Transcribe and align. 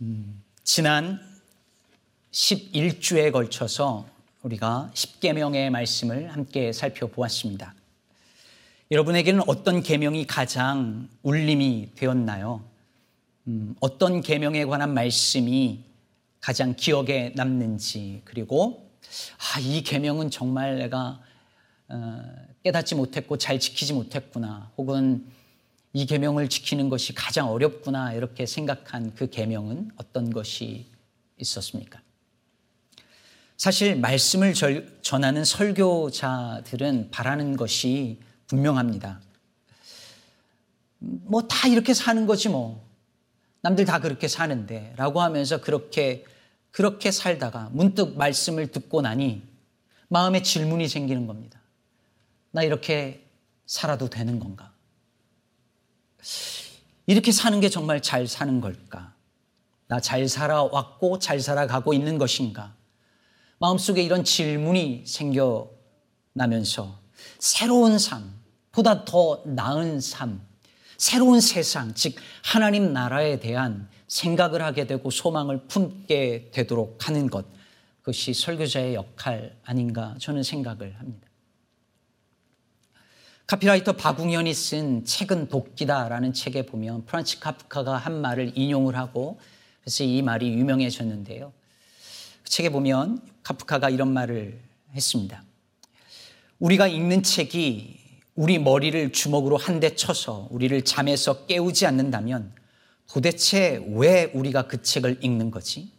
음, 0.00 0.42
지난 0.64 1.20
11주에 2.32 3.30
걸쳐서 3.30 4.06
우리가 4.42 4.90
10계명의 4.92 5.70
말씀을 5.70 6.32
함께 6.32 6.72
살펴보았습니다. 6.72 7.74
여러분에게는 8.90 9.42
어떤 9.46 9.82
계명이 9.82 10.26
가장 10.26 11.08
울림이 11.22 11.90
되었나요? 11.94 12.64
음, 13.46 13.76
어떤 13.78 14.20
계명에 14.20 14.64
관한 14.64 14.92
말씀이 14.94 15.80
가장 16.40 16.74
기억에 16.74 17.32
남는지 17.36 18.22
그리고 18.24 18.90
아, 19.38 19.60
이 19.60 19.82
계명은 19.82 20.30
정말 20.30 20.78
내가 20.78 21.20
어, 21.88 22.22
깨닫지 22.64 22.96
못했고 22.96 23.38
잘 23.38 23.60
지키지 23.60 23.92
못했구나 23.92 24.72
혹은 24.76 25.24
이 25.96 26.06
계명을 26.06 26.48
지키는 26.48 26.88
것이 26.88 27.14
가장 27.14 27.48
어렵구나 27.50 28.14
이렇게 28.14 28.46
생각한 28.46 29.14
그 29.14 29.30
계명은 29.30 29.92
어떤 29.96 30.30
것이 30.30 30.90
있었습니까? 31.38 32.02
사실 33.56 33.96
말씀을 33.96 34.54
전하는 35.02 35.44
설교자들은 35.44 37.10
바라는 37.12 37.56
것이 37.56 38.18
분명합니다. 38.48 39.20
뭐 40.98 41.42
다 41.42 41.68
이렇게 41.68 41.94
사는 41.94 42.26
거지 42.26 42.48
뭐. 42.48 42.84
남들 43.60 43.84
다 43.84 44.00
그렇게 44.00 44.26
사는데 44.26 44.94
라고 44.96 45.22
하면서 45.22 45.60
그렇게 45.60 46.24
그렇게 46.72 47.12
살다가 47.12 47.70
문득 47.72 48.18
말씀을 48.18 48.66
듣고 48.72 49.00
나니 49.00 49.42
마음에 50.08 50.42
질문이 50.42 50.88
생기는 50.88 51.28
겁니다. 51.28 51.60
나 52.50 52.64
이렇게 52.64 53.24
살아도 53.64 54.10
되는 54.10 54.40
건가? 54.40 54.73
이렇게 57.06 57.32
사는 57.32 57.58
게 57.60 57.68
정말 57.68 58.00
잘 58.00 58.26
사는 58.26 58.60
걸까? 58.60 59.14
나 59.86 60.00
잘 60.00 60.28
살아왔고 60.28 61.18
잘 61.18 61.40
살아가고 61.40 61.92
있는 61.92 62.18
것인가? 62.18 62.74
마음속에 63.58 64.02
이런 64.02 64.24
질문이 64.24 65.04
생겨나면서 65.06 66.98
새로운 67.38 67.98
삶, 67.98 68.34
보다 68.72 69.04
더 69.04 69.42
나은 69.46 70.00
삶, 70.00 70.40
새로운 70.96 71.40
세상, 71.40 71.94
즉 71.94 72.14
하나님 72.42 72.92
나라에 72.92 73.38
대한 73.40 73.88
생각을 74.08 74.62
하게 74.62 74.86
되고 74.86 75.10
소망을 75.10 75.66
품게 75.66 76.50
되도록 76.52 77.06
하는 77.06 77.28
것, 77.28 77.46
그것이 78.00 78.34
설교자의 78.34 78.94
역할 78.94 79.56
아닌가 79.64 80.14
저는 80.18 80.42
생각을 80.42 80.98
합니다. 80.98 81.28
카피라이터 83.46 83.92
박웅현이 83.92 84.54
쓴 84.54 85.04
책은 85.04 85.48
도끼다라는 85.48 86.32
책에 86.32 86.64
보면 86.64 87.04
프란츠 87.04 87.40
카프카가 87.40 87.96
한 87.98 88.20
말을 88.22 88.52
인용을 88.56 88.96
하고 88.96 89.38
그래서 89.82 90.02
이 90.02 90.22
말이 90.22 90.48
유명해졌는데요. 90.54 91.52
그 92.42 92.50
책에 92.50 92.70
보면 92.70 93.20
카프카가 93.42 93.90
이런 93.90 94.12
말을 94.12 94.58
했습니다. 94.94 95.44
우리가 96.58 96.86
읽는 96.88 97.22
책이 97.22 98.00
우리 98.34 98.58
머리를 98.58 99.12
주먹으로 99.12 99.58
한 99.58 99.78
대 99.78 99.94
쳐서 99.94 100.48
우리를 100.50 100.82
잠에서 100.82 101.44
깨우지 101.44 101.84
않는다면 101.84 102.52
도대체 103.06 103.84
왜 103.90 104.30
우리가 104.32 104.66
그 104.68 104.80
책을 104.82 105.18
읽는 105.22 105.50
거지? 105.50 105.92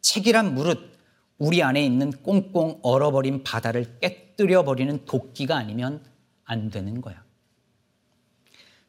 책이란 0.00 0.54
무릇 0.54 0.96
우리 1.38 1.62
안에 1.62 1.84
있는 1.84 2.10
꽁꽁 2.10 2.80
얼어버린 2.82 3.44
바다를 3.44 3.98
깨뜨려 4.00 4.64
버리는 4.64 5.04
도끼가 5.04 5.56
아니면 5.56 6.02
안 6.46 6.70
되는 6.70 7.00
거야. 7.00 7.22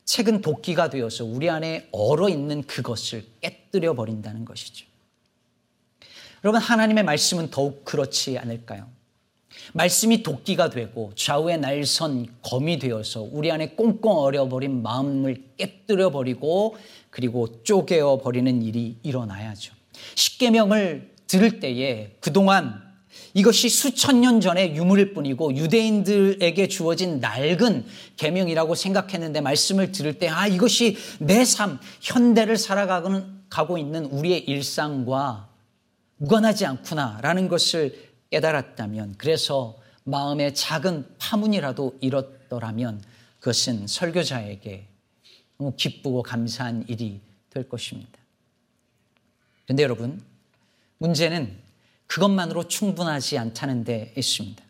책은 0.06 0.42
도끼가 0.42 0.90
되어서 0.90 1.26
우리 1.26 1.50
안에 1.50 1.90
얼어 1.92 2.30
있는 2.30 2.64
그것을 2.64 3.26
깨뜨려 3.42 3.94
버린다는 3.94 4.46
것이죠. 4.46 4.86
여러분, 6.44 6.62
하나님의 6.62 7.04
말씀은 7.04 7.50
더욱 7.50 7.84
그렇지 7.84 8.38
않을까요? 8.38 8.88
말씀이 9.74 10.24
도끼가 10.24 10.70
되고 10.70 11.12
좌우의 11.16 11.60
날선 11.60 12.28
검이 12.42 12.80
되어서 12.80 13.22
우리 13.22 13.52
안에 13.52 13.70
꽁꽁 13.70 14.18
얼어버린 14.18 14.82
마음을 14.82 15.44
깨뜨려 15.58 16.12
버리고 16.12 16.78
그리고 17.10 17.64
쪼개어 17.64 18.20
버리는 18.20 18.62
일이 18.62 18.98
일어나야죠. 19.04 19.74
십계명을 20.16 21.16
들을 21.28 21.60
때에 21.60 22.16
그동안 22.22 22.87
이것이 23.38 23.70
수천 23.70 24.22
년 24.22 24.42
전의 24.42 24.76
유물일 24.76 25.14
뿐이고 25.14 25.56
유대인들에게 25.56 26.68
주어진 26.70 27.20
낡은 27.20 27.86
계명이라고 28.18 28.74
생각했는데 28.74 29.42
말씀을 29.42 29.92
들을 29.92 30.18
때 30.18 30.28
아 30.28 30.48
이것이 30.48 30.98
내 31.20 31.46
삶, 31.46 31.80
현대를 32.02 32.58
살아가고 32.58 33.78
있는 33.78 34.06
우리의 34.06 34.40
일상과 34.40 35.50
무관하지 36.18 36.66
않구나라는 36.66 37.48
것을 37.48 38.10
깨달았다면 38.32 39.16
그래서 39.20 39.78
마음에 40.04 40.54
작은 40.54 41.06
파문이라도 41.20 42.00
일었더라면 42.02 43.04
그것은 43.40 43.86
설교자에게 43.86 44.88
너무 45.60 45.74
기쁘고 45.78 46.24
감사한 46.24 46.86
일이 46.88 47.22
될 47.52 47.70
것입니다. 47.70 48.18
그런데 49.66 49.84
여러분 49.84 50.24
문제는 50.98 51.67
그것만으로 52.08 52.68
충분하지 52.68 53.38
않다는 53.38 53.84
데 53.84 54.14
있습니다. 54.18 54.64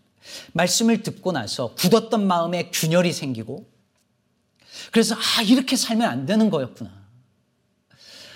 말씀을 0.53 1.03
듣고 1.03 1.31
나서 1.31 1.73
굳었던 1.75 2.27
마음에 2.27 2.69
균열이 2.71 3.13
생기고 3.13 3.65
그래서 4.91 5.15
아 5.15 5.41
이렇게 5.41 5.75
살면 5.75 6.07
안 6.07 6.25
되는 6.25 6.49
거였구나. 6.49 6.91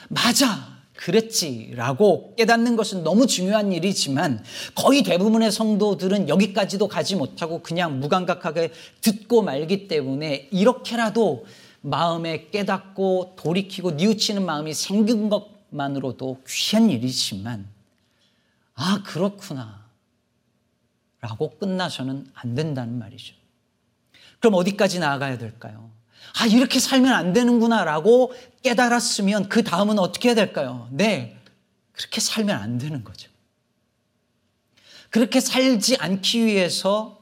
맞아. 0.10 0.72
그랬지라고 0.94 2.36
깨닫는 2.36 2.76
것은 2.76 3.04
너무 3.04 3.26
중요한 3.26 3.72
일이지만 3.72 4.44
거의 4.76 5.02
대부분의 5.02 5.52
성도들은 5.52 6.30
여기까지도 6.30 6.88
가지 6.88 7.16
못하고 7.16 7.64
그냥 7.64 8.00
무감각하게 8.00 8.72
듣고 9.02 9.42
말기 9.42 9.88
때문에 9.88 10.50
이렇게라도 10.52 11.48
마음에 11.82 12.50
깨닫고 12.52 13.34
돌이키고 13.36 13.92
뉘우치는 13.92 14.46
마음이 14.46 14.76
생긴 14.76 15.30
것만으로도 15.30 16.44
귀한 16.48 16.92
일이지만 16.92 17.68
아, 18.82 19.04
그렇구나. 19.04 19.86
라고 21.20 21.56
끝나서는 21.60 22.32
안 22.34 22.56
된다는 22.56 22.98
말이죠. 22.98 23.36
그럼 24.40 24.56
어디까지 24.56 24.98
나아가야 24.98 25.38
될까요? 25.38 25.92
아, 26.40 26.48
이렇게 26.48 26.80
살면 26.80 27.14
안 27.14 27.32
되는구나. 27.32 27.84
라고 27.84 28.34
깨달았으면 28.64 29.50
그 29.50 29.64
다음은 29.64 30.00
어떻게 30.00 30.30
해야 30.30 30.36
될까요? 30.36 30.90
네. 30.92 31.38
그렇게 31.92 32.20
살면 32.20 32.60
안 32.60 32.80
되는 32.80 33.04
거죠. 33.04 33.30
그렇게 35.12 35.40
살지 35.40 35.98
않기 35.98 36.44
위해서 36.44 37.22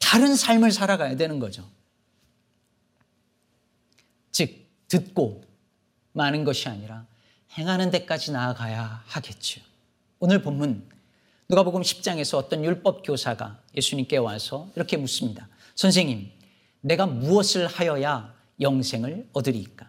다른 0.00 0.34
삶을 0.34 0.72
살아가야 0.72 1.16
되는 1.16 1.38
거죠. 1.38 1.64
즉, 4.32 4.66
듣고 4.88 5.44
마는 6.12 6.42
것이 6.42 6.68
아니라 6.68 7.06
행하는 7.56 7.92
데까지 7.92 8.32
나아가야 8.32 9.04
하겠죠. 9.06 9.67
오늘 10.20 10.42
본문 10.42 10.88
누가복음 11.48 11.82
10장에서 11.82 12.38
어떤 12.38 12.64
율법 12.64 13.02
교사가 13.04 13.60
예수님께 13.76 14.16
와서 14.16 14.68
이렇게 14.74 14.96
묻습니다. 14.96 15.48
선생님, 15.76 16.28
내가 16.80 17.06
무엇을 17.06 17.68
하여야 17.68 18.34
영생을 18.60 19.28
얻으리까? 19.32 19.88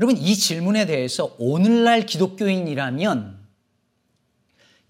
여러분 0.00 0.16
이 0.16 0.34
질문에 0.34 0.86
대해서 0.86 1.36
오늘날 1.38 2.06
기독교인이라면 2.06 3.38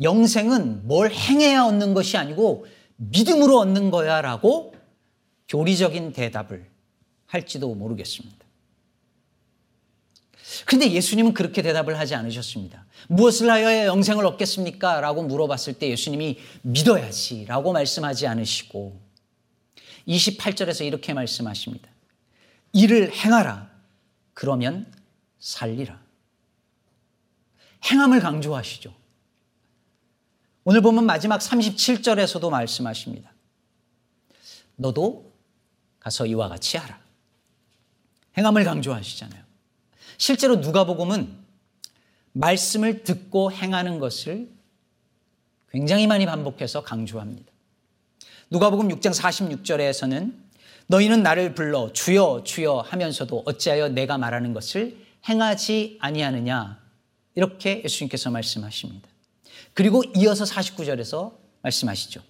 영생은 0.01 0.87
뭘 0.87 1.11
행해야 1.11 1.65
얻는 1.65 1.95
것이 1.95 2.17
아니고 2.17 2.67
믿음으로 2.97 3.59
얻는 3.59 3.91
거야 3.91 4.21
라고 4.23 4.75
교리적인 5.49 6.13
대답을 6.13 6.69
할지도 7.27 7.75
모르겠습니다. 7.75 8.38
그런데 10.65 10.91
예수님은 10.91 11.35
그렇게 11.35 11.63
대답을 11.63 11.99
하지 11.99 12.15
않으셨습니다. 12.15 12.87
무엇을 13.09 13.51
하여야 13.51 13.87
영생을 13.87 14.25
얻겠습니까? 14.27 15.01
라고 15.01 15.23
물어봤을 15.23 15.75
때 15.75 15.91
예수님이 15.91 16.39
믿어야지 16.63 17.45
라고 17.47 17.73
말씀하지 17.73 18.27
않으시고 18.27 19.01
28절에서 20.07 20.87
이렇게 20.87 21.13
말씀하십니다. 21.13 21.89
이를 22.73 23.13
행하라. 23.13 23.71
그러면 24.35 24.91
살리라. 25.39 26.01
행함을 27.91 28.21
강조하시죠. 28.21 28.95
오늘 30.65 30.81
보면 30.83 31.05
마지막 31.07 31.41
37절에서도 31.41 32.51
말씀하십니다. 32.51 33.33
너도 34.77 35.33
가서 35.99 36.27
이와 36.27 36.49
같이 36.49 36.77
하라. 36.77 36.99
행함을 38.37 38.65
강조하시잖아요. 38.65 39.48
실제로 40.19 40.57
누가복음은 40.57 41.33
말씀을 42.33 43.05
듣고 43.05 43.51
행하는 43.53 43.99
것을 43.99 44.49
굉장히 45.71 46.07
많이 46.07 46.27
반복해서 46.27 46.83
강조합니다. 46.83 47.51
누가복음 48.51 48.89
6장 48.89 49.15
46절에서는 49.15 50.35
너희는 50.89 51.23
나를 51.23 51.55
불러 51.55 51.93
주여 51.93 52.43
주여 52.45 52.79
하면서도 52.79 53.43
어찌하여 53.47 53.91
내가 53.91 54.19
말하는 54.19 54.53
것을 54.53 54.97
행하지 55.29 55.99
아니하느냐 56.01 56.81
이렇게 57.35 57.83
예수님께서 57.85 58.31
말씀하십니다. 58.31 59.09
그리고 59.75 60.03
이어서 60.17 60.45
49절에서 60.45 61.35
말씀하시죠. 61.63 62.23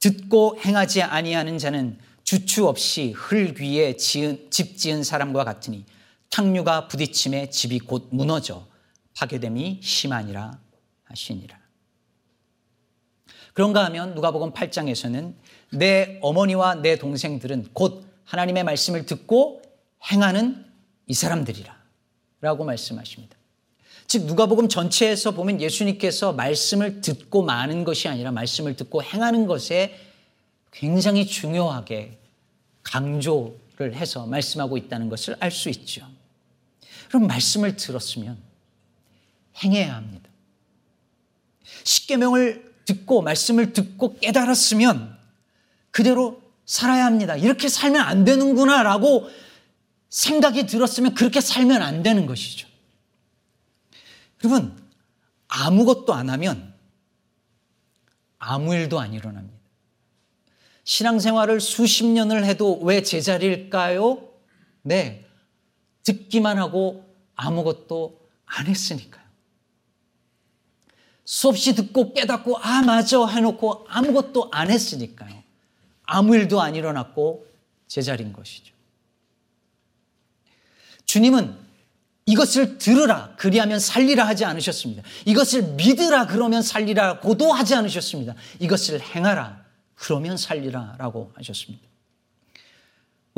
듣고 0.00 0.58
행하지 0.60 1.02
아니하는 1.02 1.58
자는 1.58 1.98
주추 2.22 2.68
없이 2.68 3.12
흙 3.16 3.58
위에 3.60 3.96
지은, 3.96 4.48
집 4.50 4.76
지은 4.76 5.02
사람과 5.02 5.44
같으니 5.44 5.84
탕류가 6.30 6.88
부딪힘에 6.88 7.50
집이 7.50 7.80
곧 7.80 8.08
무너져 8.10 8.66
파괴됨이 9.16 9.80
심하니라 9.82 10.58
하시니라. 11.04 11.58
그런가 13.54 13.84
하면 13.86 14.14
누가복음 14.14 14.52
8장에서는 14.52 15.34
내 15.72 16.18
어머니와 16.22 16.76
내 16.76 16.96
동생들은 16.96 17.70
곧 17.72 18.06
하나님의 18.24 18.62
말씀을 18.62 19.04
듣고 19.06 19.62
행하는 20.12 20.64
이 21.08 21.14
사람들이라 21.14 21.76
라고 22.40 22.64
말씀하십니다. 22.64 23.36
즉 24.06 24.26
누가복음 24.26 24.68
전체에서 24.68 25.32
보면 25.32 25.60
예수님께서 25.60 26.32
말씀을 26.32 27.00
듣고 27.00 27.42
마는 27.42 27.84
것이 27.84 28.08
아니라 28.08 28.30
말씀을 28.30 28.76
듣고 28.76 29.02
행하는 29.02 29.46
것에 29.46 29.98
굉장히 30.70 31.26
중요하게 31.26 32.18
강조를 32.84 33.94
해서 33.94 34.26
말씀하고 34.26 34.76
있다는 34.76 35.08
것을 35.08 35.36
알 35.40 35.50
수 35.50 35.68
있죠. 35.68 36.06
그럼 37.08 37.26
말씀을 37.26 37.76
들었으면 37.76 38.38
행해야 39.62 39.96
합니다. 39.96 40.28
십계명을 41.84 42.74
듣고 42.84 43.22
말씀을 43.22 43.72
듣고 43.72 44.18
깨달았으면 44.18 45.18
그대로 45.90 46.42
살아야 46.64 47.06
합니다. 47.06 47.36
이렇게 47.36 47.68
살면 47.68 48.00
안 48.00 48.24
되는구나라고 48.24 49.28
생각이 50.10 50.66
들었으면 50.66 51.14
그렇게 51.14 51.40
살면 51.40 51.82
안 51.82 52.02
되는 52.02 52.26
것이죠. 52.26 52.68
여러분, 54.44 54.78
아무것도 55.48 56.14
안 56.14 56.30
하면 56.30 56.74
아무 58.38 58.74
일도 58.74 59.00
안 59.00 59.12
일어납니다. 59.12 59.58
신앙생활을 60.84 61.60
수십 61.60 62.06
년을 62.06 62.44
해도 62.44 62.78
왜 62.80 63.02
제자리일까요? 63.02 64.26
네. 64.82 65.27
듣기만 66.08 66.58
하고 66.58 67.04
아무것도 67.36 68.18
안 68.46 68.66
했으니까요. 68.66 69.24
수없이 71.24 71.74
듣고 71.74 72.14
깨닫고, 72.14 72.56
아, 72.56 72.82
맞아 72.82 73.26
해놓고 73.26 73.86
아무것도 73.88 74.48
안 74.50 74.70
했으니까요. 74.70 75.42
아무 76.04 76.34
일도 76.34 76.62
안 76.62 76.74
일어났고 76.74 77.46
제자리인 77.86 78.32
것이죠. 78.32 78.72
주님은 81.04 81.54
이것을 82.24 82.78
들으라 82.78 83.34
그리하면 83.36 83.78
살리라 83.78 84.26
하지 84.26 84.44
않으셨습니다. 84.44 85.02
이것을 85.26 85.74
믿으라 85.74 86.26
그러면 86.26 86.62
살리라고도 86.62 87.52
하지 87.52 87.74
않으셨습니다. 87.74 88.34
이것을 88.58 89.00
행하라 89.00 89.64
그러면 89.94 90.36
살리라라고 90.36 91.32
하셨습니다. 91.36 91.87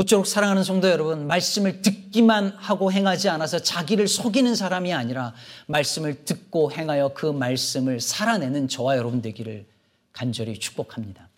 모쪼록 0.01 0.27
사랑하는 0.27 0.65
성도 0.65 0.89
여러분, 0.89 1.27
말씀을 1.27 1.83
듣기만 1.83 2.55
하고 2.57 2.91
행하지 2.91 3.29
않아서 3.29 3.59
자기를 3.59 4.09
속이는 4.09 4.55
사람이 4.55 4.95
아니라 4.95 5.35
말씀을 5.67 6.25
듣고 6.25 6.73
행하여 6.73 7.13
그 7.13 7.27
말씀을 7.27 8.01
살아내는 8.01 8.69
저와 8.69 8.97
여러분 8.97 9.21
되기를 9.21 9.67
간절히 10.13 10.59
축복합니다. 10.59 11.29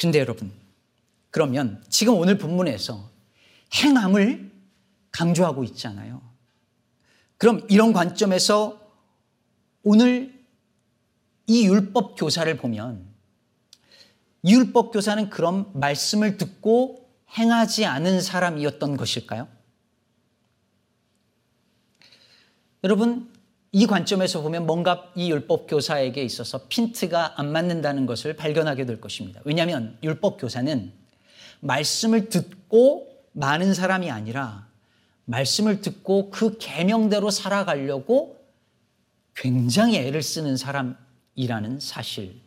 근데 0.00 0.18
여러분, 0.18 0.50
그러면 1.30 1.80
지금 1.88 2.16
오늘 2.16 2.38
본문에서 2.38 3.08
행함을 3.74 4.50
강조하고 5.12 5.62
있잖아요. 5.62 6.20
그럼 7.36 7.64
이런 7.70 7.92
관점에서 7.92 8.80
오늘 9.84 10.34
이 11.46 11.66
율법 11.66 12.16
교사를 12.18 12.52
보면 12.56 13.09
이 14.42 14.54
율법 14.54 14.92
교사는 14.92 15.30
그럼 15.30 15.70
말씀을 15.74 16.36
듣고 16.36 17.08
행하지 17.36 17.84
않은 17.84 18.20
사람이었던 18.20 18.96
것일까요? 18.96 19.48
여러분, 22.82 23.30
이 23.72 23.86
관점에서 23.86 24.40
보면 24.40 24.66
뭔가 24.66 25.12
이 25.14 25.30
율법 25.30 25.68
교사에게 25.68 26.24
있어서 26.24 26.66
핀트가 26.68 27.38
안 27.38 27.52
맞는다는 27.52 28.06
것을 28.06 28.34
발견하게 28.34 28.86
될 28.86 29.00
것입니다. 29.00 29.40
왜냐하면 29.44 29.98
율법 30.02 30.40
교사는 30.40 30.92
말씀을 31.60 32.30
듣고 32.30 33.08
많은 33.32 33.74
사람이 33.74 34.10
아니라 34.10 34.66
말씀을 35.26 35.82
듣고 35.82 36.30
그 36.30 36.58
계명대로 36.58 37.30
살아가려고 37.30 38.40
굉장히 39.36 39.98
애를 39.98 40.22
쓰는 40.22 40.56
사람이라는 40.56 41.78
사실 41.78 42.40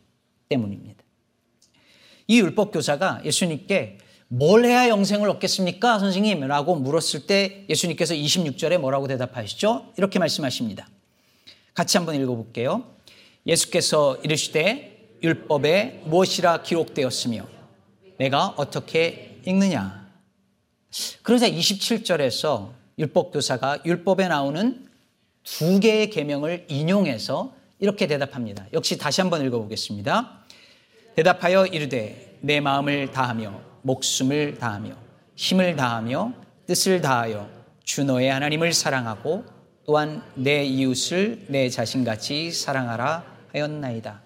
때문입니다. 0.50 1.03
이 2.26 2.40
율법 2.40 2.72
교사가 2.72 3.20
예수님께 3.24 3.98
뭘 4.28 4.64
해야 4.64 4.88
영생을 4.88 5.28
얻겠습니까? 5.30 5.98
선생님? 5.98 6.40
라고 6.40 6.74
물었을 6.74 7.26
때 7.26 7.64
예수님께서 7.68 8.14
26절에 8.14 8.78
뭐라고 8.78 9.06
대답하시죠? 9.06 9.92
이렇게 9.96 10.18
말씀하십니다. 10.18 10.88
같이 11.74 11.96
한번 11.96 12.14
읽어 12.14 12.34
볼게요. 12.34 12.84
예수께서 13.46 14.16
이르시되 14.22 15.18
율법에 15.22 16.02
무엇이라 16.06 16.62
기록되었으며 16.62 17.46
내가 18.18 18.54
어떻게 18.56 19.40
읽느냐? 19.44 20.08
그러자 21.22 21.48
27절에서 21.48 22.70
율법 22.98 23.32
교사가 23.32 23.80
율법에 23.84 24.28
나오는 24.28 24.88
두 25.42 25.80
개의 25.80 26.10
계명을 26.10 26.66
인용해서 26.68 27.54
이렇게 27.80 28.06
대답합니다. 28.06 28.66
역시 28.72 28.96
다시 28.96 29.20
한번 29.20 29.44
읽어 29.44 29.58
보겠습니다. 29.58 30.43
대답하여 31.16 31.66
이르되 31.66 32.38
내 32.40 32.60
마음을 32.60 33.10
다하며 33.10 33.60
목숨을 33.82 34.58
다하며 34.58 34.96
힘을 35.36 35.76
다하며 35.76 36.32
뜻을 36.66 37.00
다하여 37.00 37.48
주 37.84 38.04
너의 38.04 38.30
하나님을 38.30 38.72
사랑하고 38.72 39.44
또한 39.86 40.22
내 40.34 40.64
이웃을 40.64 41.46
내 41.48 41.68
자신같이 41.68 42.50
사랑하라 42.50 43.24
하였나이다. 43.52 44.22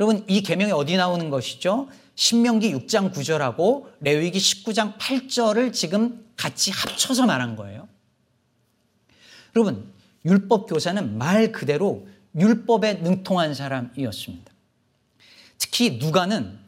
여러분 0.00 0.24
이 0.28 0.42
계명이 0.42 0.72
어디 0.72 0.96
나오는 0.96 1.30
것이죠? 1.30 1.88
신명기 2.14 2.74
6장 2.74 3.12
9절하고 3.12 3.86
레위기 4.00 4.38
19장 4.38 4.98
8절을 4.98 5.72
지금 5.72 6.26
같이 6.36 6.72
합쳐서 6.72 7.26
말한 7.26 7.54
거예요. 7.54 7.86
여러분, 9.54 9.92
율법 10.24 10.68
교사는 10.68 11.16
말 11.16 11.52
그대로 11.52 12.08
율법에 12.36 12.94
능통한 12.94 13.54
사람이었습니다. 13.54 14.52
특히 15.70 15.98
누가는 15.98 16.58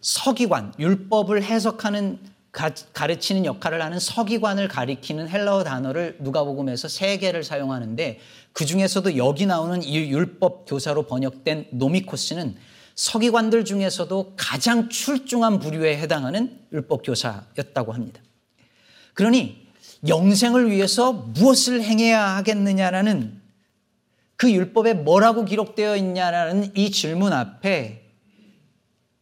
서기관, 0.00 0.72
율법을 0.78 1.42
해석하는 1.42 2.18
가르치는 2.92 3.44
역할을 3.44 3.82
하는 3.82 4.00
서기관을 4.00 4.68
가리키는 4.68 5.28
헬라어 5.28 5.64
단어를 5.64 6.16
누가복음에서 6.20 6.88
세 6.88 7.18
개를 7.18 7.44
사용하는데 7.44 8.18
그 8.52 8.64
중에서도 8.64 9.16
여기 9.16 9.46
나오는 9.46 9.82
이 9.82 9.96
율법 10.10 10.64
교사로 10.66 11.04
번역된 11.04 11.68
노미코스는 11.72 12.56
서기관들 12.94 13.64
중에서도 13.64 14.32
가장 14.36 14.88
출중한 14.88 15.60
부류에 15.60 15.98
해당하는 15.98 16.58
율법 16.72 17.02
교사였다고 17.04 17.92
합니다. 17.92 18.20
그러니 19.14 19.68
영생을 20.08 20.70
위해서 20.70 21.12
무엇을 21.12 21.82
행해야 21.82 22.36
하겠느냐라는 22.36 23.40
그 24.36 24.50
율법에 24.50 24.94
뭐라고 24.94 25.44
기록되어 25.44 25.96
있냐라는 25.96 26.72
이 26.76 26.90
질문 26.90 27.32
앞에 27.32 28.07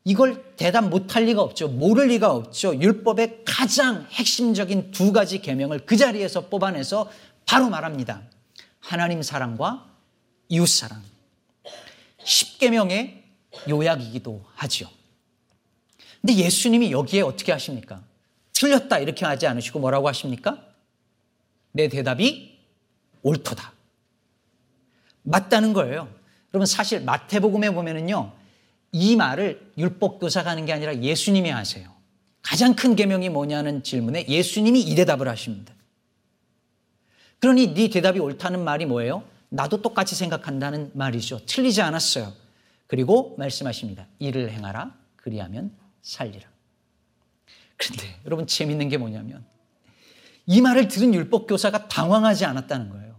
이걸 0.08 0.54
대답 0.56 0.88
못할 0.88 1.24
리가 1.24 1.42
없죠. 1.42 1.66
모를 1.66 2.06
리가 2.06 2.30
없죠. 2.32 2.80
율법의 2.80 3.42
가장 3.44 4.06
핵심적인 4.12 4.92
두 4.92 5.10
가지 5.10 5.40
계명을 5.40 5.84
그 5.84 5.96
자리에서 5.96 6.48
뽑아내서 6.48 7.10
바로 7.44 7.68
말합니다. 7.68 8.22
하나님 8.78 9.20
사랑과 9.22 9.84
이웃 10.48 10.68
사랑. 10.68 11.02
10계명의 12.22 13.20
요약이기도 13.68 14.44
하지요. 14.54 14.88
근데 16.20 16.36
예수님이 16.36 16.92
여기에 16.92 17.22
어떻게 17.22 17.50
하십니까? 17.50 18.04
틀렸다 18.52 19.00
이렇게 19.00 19.24
하지 19.24 19.48
않으시고 19.48 19.80
뭐라고 19.80 20.06
하십니까? 20.06 20.64
내 21.72 21.88
대답이 21.88 22.60
옳도다. 23.24 23.72
맞다는 25.24 25.72
거예요. 25.72 26.08
여러분 26.54 26.64
사실 26.64 27.00
마태복음에 27.00 27.70
보면은요. 27.70 28.45
이 28.98 29.14
말을 29.14 29.72
율법 29.76 30.20
교사가 30.20 30.50
하는 30.50 30.64
게 30.64 30.72
아니라 30.72 30.96
예수님이 30.96 31.50
하세요. 31.50 31.94
가장 32.40 32.74
큰 32.74 32.96
계명이 32.96 33.28
뭐냐는 33.28 33.82
질문에 33.82 34.26
예수님이 34.26 34.80
이 34.80 34.94
대답을 34.94 35.28
하십니다. 35.28 35.74
그러니 37.38 37.74
네 37.74 37.90
대답이 37.90 38.18
옳다는 38.20 38.64
말이 38.64 38.86
뭐예요? 38.86 39.22
나도 39.50 39.82
똑같이 39.82 40.14
생각한다는 40.14 40.92
말이죠. 40.94 41.44
틀리지 41.44 41.82
않았어요. 41.82 42.32
그리고 42.86 43.34
말씀하십니다. 43.36 44.06
일을 44.18 44.50
행하라. 44.50 44.94
그리하면 45.16 45.72
살리라. 46.00 46.48
그런데 47.76 48.18
여러분 48.24 48.46
재밌는 48.46 48.88
게 48.88 48.96
뭐냐면 48.96 49.44
이 50.46 50.62
말을 50.62 50.88
들은 50.88 51.12
율법 51.12 51.48
교사가 51.48 51.88
당황하지 51.88 52.46
않았다는 52.46 52.88
거예요. 52.88 53.14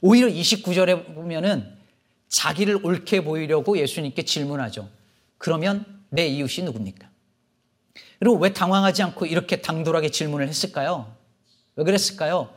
오히려 0.00 0.26
29절에 0.26 1.14
보면은 1.14 1.75
자기를 2.28 2.84
옳게 2.84 3.24
보이려고 3.24 3.78
예수님께 3.78 4.22
질문하죠. 4.22 4.88
그러면 5.38 5.84
내 6.08 6.26
이웃이 6.26 6.64
누굽니까? 6.64 7.08
그리고 8.18 8.36
왜 8.36 8.52
당황하지 8.52 9.02
않고 9.02 9.26
이렇게 9.26 9.60
당돌하게 9.60 10.10
질문을 10.10 10.48
했을까요? 10.48 11.14
왜 11.76 11.84
그랬을까요? 11.84 12.50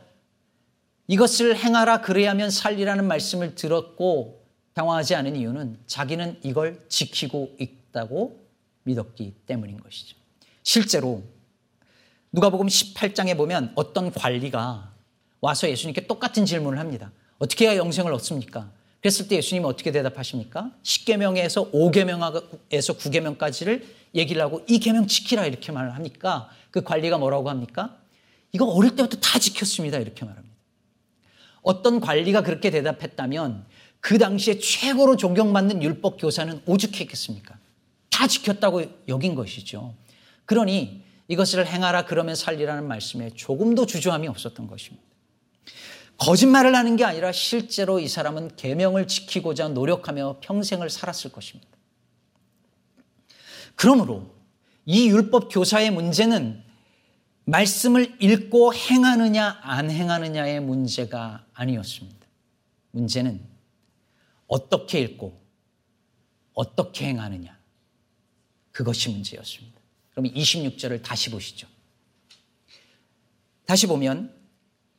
이것을 1.06 1.56
행하라 1.56 2.00
그래야면 2.00 2.50
살리라는 2.50 3.06
말씀을 3.06 3.54
들었고 3.54 4.40
당황하지 4.74 5.14
않은 5.16 5.36
이유는 5.36 5.78
자기는 5.86 6.40
이걸 6.42 6.84
지키고 6.88 7.56
있다고 7.58 8.40
믿었기 8.84 9.34
때문인 9.46 9.80
것이죠. 9.80 10.16
실제로 10.62 11.22
누가복음 12.32 12.68
18장에 12.68 13.36
보면 13.36 13.72
어떤 13.74 14.12
관리가 14.12 14.92
와서 15.40 15.68
예수님께 15.68 16.06
똑같은 16.06 16.46
질문을 16.46 16.78
합니다. 16.78 17.10
어떻게 17.38 17.66
해야 17.66 17.76
영생을 17.76 18.12
얻습니까? 18.12 18.70
그랬을 19.00 19.28
때 19.28 19.36
예수님은 19.36 19.68
어떻게 19.68 19.92
대답하십니까? 19.92 20.70
10계명에서 20.82 21.72
5계명에서 21.72 22.98
9계명까지를 22.98 23.82
얘기를 24.14 24.42
하고 24.42 24.64
이 24.68 24.78
계명 24.78 25.06
지키라 25.06 25.46
이렇게 25.46 25.72
말을 25.72 25.94
하니까 25.94 26.50
그 26.70 26.82
관리가 26.82 27.18
뭐라고 27.18 27.48
합니까? 27.48 27.96
이거 28.52 28.66
어릴 28.66 28.96
때부터 28.96 29.18
다 29.18 29.38
지켰습니다 29.38 29.98
이렇게 29.98 30.24
말합니다. 30.24 30.54
어떤 31.62 32.00
관리가 32.00 32.42
그렇게 32.42 32.70
대답했다면 32.70 33.64
그 34.00 34.18
당시에 34.18 34.58
최고로 34.58 35.16
존경받는 35.16 35.82
율법 35.82 36.20
교사는 36.20 36.60
오죽했겠습니까? 36.66 37.58
다 38.10 38.26
지켰다고 38.26 38.82
여긴 39.08 39.34
것이죠. 39.34 39.94
그러니 40.46 41.02
이것을 41.28 41.66
행하라 41.66 42.06
그러면 42.06 42.34
살리라는 42.34 42.88
말씀에 42.88 43.30
조금도 43.30 43.86
주저함이 43.86 44.26
없었던 44.28 44.66
것입니다. 44.66 45.04
거짓말을 46.20 46.76
하는 46.76 46.96
게 46.96 47.04
아니라 47.04 47.32
실제로 47.32 47.98
이 47.98 48.06
사람은 48.06 48.56
계명을 48.56 49.08
지키고자 49.08 49.68
노력하며 49.68 50.40
평생을 50.42 50.90
살았을 50.90 51.32
것입니다. 51.32 51.70
그러므로 53.74 54.34
이 54.84 55.08
율법 55.08 55.48
교사의 55.50 55.90
문제는 55.90 56.62
말씀을 57.44 58.16
읽고 58.20 58.74
행하느냐 58.74 59.60
안 59.62 59.90
행하느냐의 59.90 60.60
문제가 60.60 61.46
아니었습니다. 61.54 62.26
문제는 62.90 63.40
어떻게 64.46 65.00
읽고 65.00 65.40
어떻게 66.52 67.06
행하느냐 67.06 67.58
그것이 68.72 69.08
문제였습니다. 69.08 69.80
그럼 70.10 70.26
26절을 70.26 71.02
다시 71.02 71.30
보시죠. 71.30 71.66
다시 73.64 73.86
보면 73.86 74.39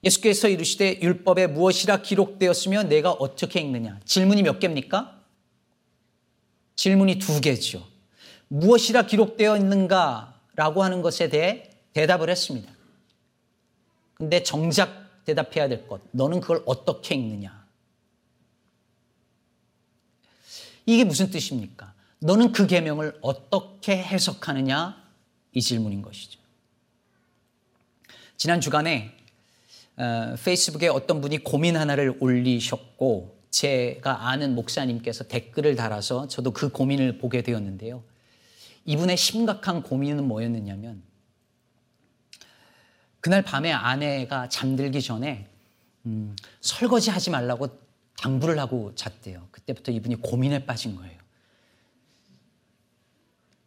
예수께서 0.03 0.48
이르시되 0.48 1.00
율법에 1.01 1.48
무엇이라 1.48 2.01
기록되었으며 2.01 2.84
내가 2.84 3.12
어떻게 3.12 3.60
읽느냐? 3.62 4.00
질문이 4.05 4.43
몇 4.43 4.60
개입니까? 4.60 5.22
질문이 6.75 7.20
두 7.20 7.39
개죠. 7.41 7.88
무엇이라 8.48 9.05
기록되어 9.05 9.58
있는가 9.58 10.39
라고 10.55 10.84
하는 10.84 11.01
것에 11.01 11.29
대해 11.29 11.70
대답을 11.93 12.29
했습니다. 12.29 12.72
근데 14.15 14.43
정작 14.43 15.24
대답해야 15.25 15.67
될 15.67 15.88
것, 15.88 16.01
너는 16.12 16.41
그걸 16.41 16.63
어떻게 16.65 17.15
읽느냐? 17.15 17.65
이게 20.86 21.03
무슨 21.03 21.29
뜻입니까? 21.29 21.93
너는 22.20 22.51
그 22.51 22.67
계명을 22.67 23.20
어떻게 23.22 23.98
해석하느냐? 23.98 25.01
이 25.53 25.62
질문인 25.62 26.01
것이죠. 26.01 26.39
지난 28.38 28.62
주간에 28.62 29.15
어, 29.15 29.21
페이스북에 30.43 30.88
어떤 30.88 31.22
분이 31.22 31.39
고민 31.39 31.77
하나를 31.77 32.17
올리셨고 32.20 33.39
제가 33.51 34.29
아는 34.29 34.55
목사님께서 34.55 35.25
댓글을 35.25 35.75
달아서 35.75 36.27
저도 36.27 36.51
그 36.51 36.70
고민을 36.70 37.17
보게 37.17 37.41
되었는데요. 37.41 38.03
이분의 38.86 39.17
심각한 39.17 39.84
고민은 39.84 40.27
뭐였느냐면 40.27 41.03
그날 43.20 43.43
밤에 43.43 43.72
아내가 43.72 44.50
잠들기 44.50 45.01
전에 45.01 45.48
음, 46.08 46.36
설거지 46.62 47.12
하지 47.12 47.29
말라고 47.29 47.70
당부를 48.17 48.58
하고 48.58 48.93
잤대요. 48.96 49.48
그때부터 49.51 49.91
이분이 49.91 50.15
고민에 50.22 50.65
빠진 50.65 50.96
거예요. 50.96 51.20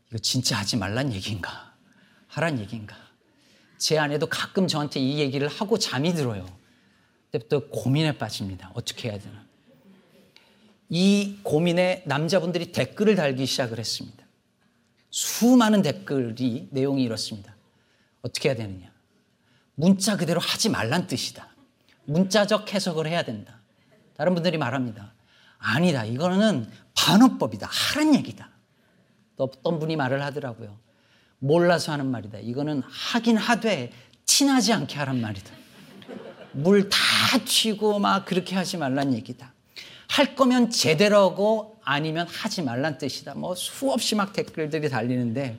이거 0.09 0.19
진짜 0.19 0.59
하지 0.59 0.77
말란 0.77 1.13
얘기인가? 1.13 1.75
하란 2.27 2.59
얘기인가? 2.59 3.04
제 3.85 3.99
아내도 3.99 4.27
가끔 4.29 4.67
저한테 4.67 4.99
이 4.99 5.19
얘기를 5.19 5.47
하고 5.47 5.79
잠이 5.79 6.15
들어요. 6.15 6.47
그때부터 7.31 7.69
고민에 7.69 8.17
빠집니다. 8.17 8.71
어떻게 8.73 9.11
해야 9.11 9.19
되나. 9.19 9.45
이 10.89 11.39
고민에 11.43 12.03
남자분들이 12.07 12.73
댓글을 12.73 13.15
달기 13.15 13.45
시작을 13.45 13.79
했습니다. 13.79 14.25
수많은 15.11 15.83
댓글이 15.83 16.69
내용이 16.71 17.03
이렇습니다. 17.03 17.55
어떻게 18.23 18.49
해야 18.49 18.57
되느냐. 18.57 18.91
문자 19.75 20.17
그대로 20.17 20.41
하지 20.41 20.71
말란 20.71 21.07
뜻이다. 21.07 21.55
문자적 22.07 22.73
해석을 22.73 23.07
해야 23.07 23.23
된다. 23.23 23.61
다른 24.17 24.33
분들이 24.33 24.57
말합니다. 24.57 25.13
아니다. 25.59 26.07
이거는 26.07 26.71
반어법이다. 26.95 27.69
하란 27.71 28.15
얘기다. 28.15 28.49
또 29.37 29.45
어떤 29.45 29.79
분이 29.79 29.97
말을 29.97 30.23
하더라고요. 30.23 30.84
몰라서 31.45 31.93
하는 31.93 32.11
말이다. 32.11 32.39
이거는 32.39 32.83
하긴 32.87 33.37
하되 33.37 33.93
티나지 34.25 34.73
않게 34.73 34.97
하란 34.97 35.21
말이다. 35.21 35.53
물 36.53 36.89
다 36.89 36.99
튀고 37.45 37.99
막 37.99 38.25
그렇게 38.25 38.55
하지 38.57 38.79
말란 38.79 39.13
얘기다. 39.13 39.53
할 40.09 40.35
거면 40.37 40.71
제대로 40.71 41.19
하고 41.19 41.79
아니면 41.85 42.27
하지 42.29 42.63
말란 42.63 42.97
뜻이다. 42.97 43.35
뭐 43.35 43.55
수없이 43.55 44.15
막 44.15 44.33
댓글들이 44.33 44.89
달리는데 44.89 45.59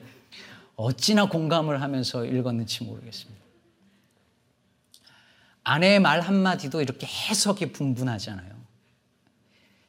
어찌나 0.74 1.28
공감을 1.28 1.80
하면서 1.80 2.24
읽었는지 2.24 2.82
모르겠습니다. 2.82 3.40
아내의 5.62 6.00
말 6.00 6.20
한마디도 6.20 6.80
이렇게 6.82 7.06
해석이 7.06 7.72
분분하잖아요. 7.72 8.56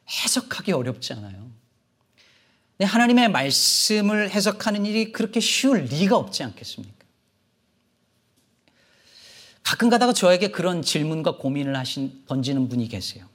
해석하기 0.08 0.72
어렵잖아요. 0.72 1.57
하나님의 2.84 3.30
말씀을 3.30 4.30
해석하는 4.30 4.86
일이 4.86 5.12
그렇게 5.12 5.40
쉬울 5.40 5.84
리가 5.84 6.16
없지 6.16 6.44
않겠습니까? 6.44 6.98
가끔 9.64 9.90
가다가 9.90 10.12
저에게 10.12 10.50
그런 10.50 10.80
질문과 10.80 11.36
고민을 11.36 11.76
하신, 11.76 12.24
던지는 12.26 12.68
분이 12.68 12.88
계세요. 12.88 13.26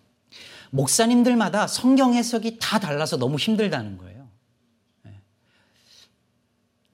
목사님들마다 0.72 1.68
성경 1.68 2.16
해석이 2.16 2.58
다 2.60 2.80
달라서 2.80 3.18
너무 3.18 3.38
힘들다는 3.38 4.00
거예요. 4.00 4.28
네. 5.04 5.12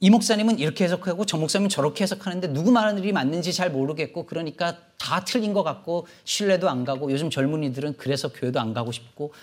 이 0.01 0.09
목사님은 0.09 0.59
이렇게 0.59 0.83
해석하고 0.83 1.25
저 1.25 1.37
목사님은 1.37 1.69
저렇게 1.69 2.03
해석하는데 2.03 2.49
누구 2.49 2.71
말이 2.73 3.13
맞는지 3.13 3.53
잘 3.53 3.71
모르겠고 3.71 4.25
그러니까 4.25 4.77
다 4.97 5.23
틀린 5.23 5.53
것 5.53 5.63
같고 5.63 6.07
신뢰도 6.25 6.69
안 6.69 6.83
가고 6.83 7.09
요즘 7.09 7.29
젊은이들은 7.29 7.95
그래서 7.95 8.33
교회도 8.33 8.59
안 8.59 8.73
가고 8.73 8.91
싶고 8.91 9.33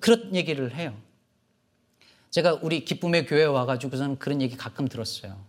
그런 0.00 0.34
얘기를 0.34 0.74
해요. 0.74 0.94
제가 2.36 2.58
우리 2.60 2.84
기쁨의 2.84 3.24
교회에 3.24 3.46
와가지고서는 3.46 4.18
그런 4.18 4.42
얘기 4.42 4.58
가끔 4.58 4.88
들었어요. 4.88 5.42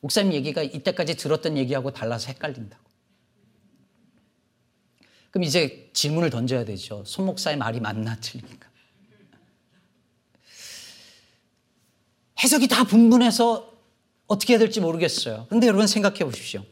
목사님 0.00 0.34
얘기가 0.34 0.62
이때까지 0.62 1.16
들었던 1.16 1.56
얘기하고 1.56 1.90
달라서 1.90 2.26
헷갈린다고. 2.28 2.84
그럼 5.30 5.44
이제 5.44 5.88
질문을 5.94 6.28
던져야 6.28 6.66
되죠. 6.66 7.02
손 7.06 7.24
목사의 7.24 7.56
말이 7.56 7.80
맞나 7.80 8.16
틀리니까. 8.16 8.68
해석이 12.42 12.68
다 12.68 12.84
분분해서 12.84 13.72
어떻게 14.26 14.52
해야 14.52 14.58
될지 14.58 14.82
모르겠어요. 14.82 15.46
근데 15.48 15.66
여러분 15.66 15.86
생각해 15.86 16.18
보십시오. 16.26 16.62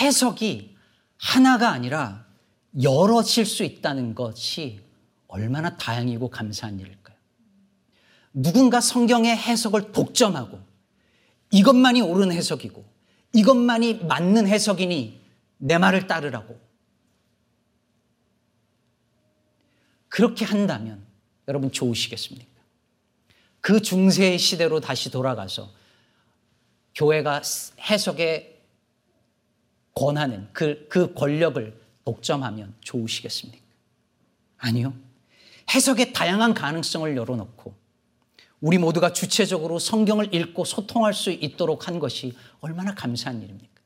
해석이 0.00 0.76
하나가 1.16 1.70
아니라 1.70 2.24
여럿일 2.80 3.46
수 3.46 3.64
있다는 3.64 4.14
것이 4.14 4.80
얼마나 5.26 5.76
다양이고 5.76 6.30
감사한 6.30 6.78
일일까요? 6.78 7.03
누군가 8.34 8.80
성경의 8.80 9.36
해석을 9.36 9.92
독점하고 9.92 10.60
이것만이 11.52 12.02
옳은 12.02 12.32
해석이고 12.32 12.84
이것만이 13.32 14.04
맞는 14.04 14.48
해석이니 14.48 15.20
내 15.58 15.78
말을 15.78 16.06
따르라고. 16.08 16.60
그렇게 20.08 20.44
한다면 20.44 21.04
여러분 21.48 21.72
좋으시겠습니까? 21.72 22.52
그 23.60 23.80
중세의 23.80 24.38
시대로 24.38 24.80
다시 24.80 25.10
돌아가서 25.10 25.72
교회가 26.94 27.42
해석에 27.80 28.62
권하는 29.94 30.48
그, 30.52 30.86
그 30.88 31.14
권력을 31.14 31.80
독점하면 32.04 32.74
좋으시겠습니까? 32.80 33.64
아니요. 34.58 34.94
해석의 35.72 36.12
다양한 36.12 36.52
가능성을 36.54 37.16
열어놓고 37.16 37.83
우리 38.64 38.78
모두가 38.78 39.12
주체적으로 39.12 39.78
성경을 39.78 40.34
읽고 40.34 40.64
소통할 40.64 41.12
수 41.12 41.30
있도록 41.30 41.86
한 41.86 41.98
것이 41.98 42.34
얼마나 42.60 42.94
감사한 42.94 43.42
일입니까? 43.42 43.82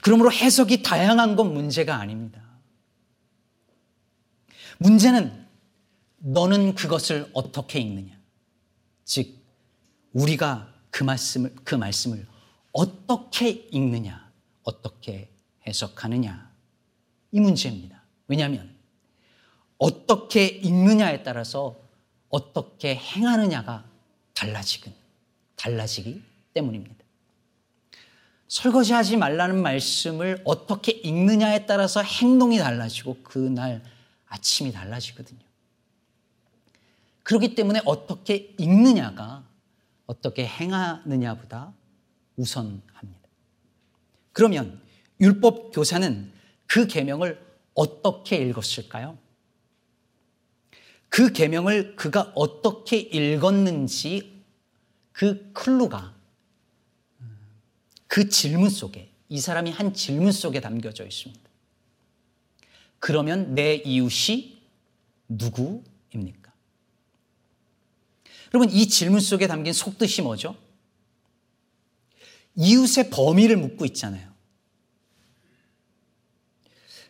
그러므로 0.00 0.32
해석이 0.32 0.82
다양한 0.82 1.36
건 1.36 1.52
문제가 1.52 1.96
아닙니다. 1.96 2.42
문제는 4.78 5.46
너는 6.16 6.74
그것을 6.74 7.30
어떻게 7.34 7.78
읽느냐. 7.80 8.18
즉, 9.04 9.36
우리가 10.14 10.72
그 10.88 11.04
말씀을, 11.04 11.54
그 11.62 11.74
말씀을 11.74 12.26
어떻게 12.72 13.50
읽느냐, 13.50 14.32
어떻게 14.62 15.30
해석하느냐. 15.66 16.50
이 17.32 17.40
문제입니다. 17.40 18.02
왜냐하면 18.28 18.74
어떻게 19.76 20.46
읽느냐에 20.46 21.22
따라서 21.22 21.79
어떻게 22.30 22.94
행하느냐가 22.94 23.84
달라지긴, 24.34 24.94
달라지기 25.56 26.22
때문입니다. 26.54 27.04
설거지하지 28.48 29.16
말라는 29.16 29.62
말씀을 29.62 30.40
어떻게 30.44 30.92
읽느냐에 30.92 31.66
따라서 31.66 32.02
행동이 32.02 32.58
달라지고 32.58 33.18
그날 33.22 33.82
아침이 34.26 34.72
달라지거든요. 34.72 35.40
그렇기 37.22 37.54
때문에 37.54 37.80
어떻게 37.84 38.54
읽느냐가 38.58 39.44
어떻게 40.06 40.46
행하느냐보다 40.46 41.72
우선합니다. 42.36 43.28
그러면 44.32 44.80
율법 45.20 45.72
교사는 45.72 46.32
그 46.66 46.86
계명을 46.86 47.40
어떻게 47.74 48.36
읽었을까요? 48.36 49.16
그 51.10 51.32
계명을 51.32 51.96
그가 51.96 52.32
어떻게 52.34 52.98
읽었는지 52.98 54.42
그 55.12 55.52
클루가 55.52 56.14
그 58.06 58.28
질문 58.28 58.70
속에 58.70 59.10
이 59.28 59.38
사람이 59.38 59.70
한 59.70 59.92
질문 59.92 60.32
속에 60.32 60.60
담겨져 60.60 61.04
있습니다. 61.04 61.50
그러면 63.00 63.54
내 63.54 63.74
이웃이 63.74 64.62
누구입니까? 65.28 66.52
여러분 68.54 68.70
이 68.70 68.88
질문 68.88 69.20
속에 69.20 69.46
담긴 69.46 69.72
속뜻이 69.72 70.22
뭐죠? 70.22 70.56
이웃의 72.56 73.10
범위를 73.10 73.56
묻고 73.56 73.84
있잖아요. 73.86 74.30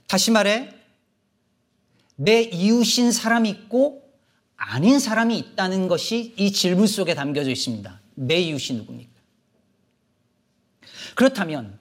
다시 0.06 0.30
말해 0.30 0.79
내 2.22 2.42
이웃인 2.42 3.12
사람이 3.12 3.48
있고 3.48 4.02
아닌 4.54 4.98
사람이 4.98 5.38
있다는 5.38 5.88
것이 5.88 6.34
이 6.36 6.52
질문 6.52 6.86
속에 6.86 7.14
담겨져 7.14 7.50
있습니다. 7.50 7.98
내 8.14 8.38
이웃이 8.38 8.76
누굽니까? 8.76 9.10
그렇다면 11.14 11.78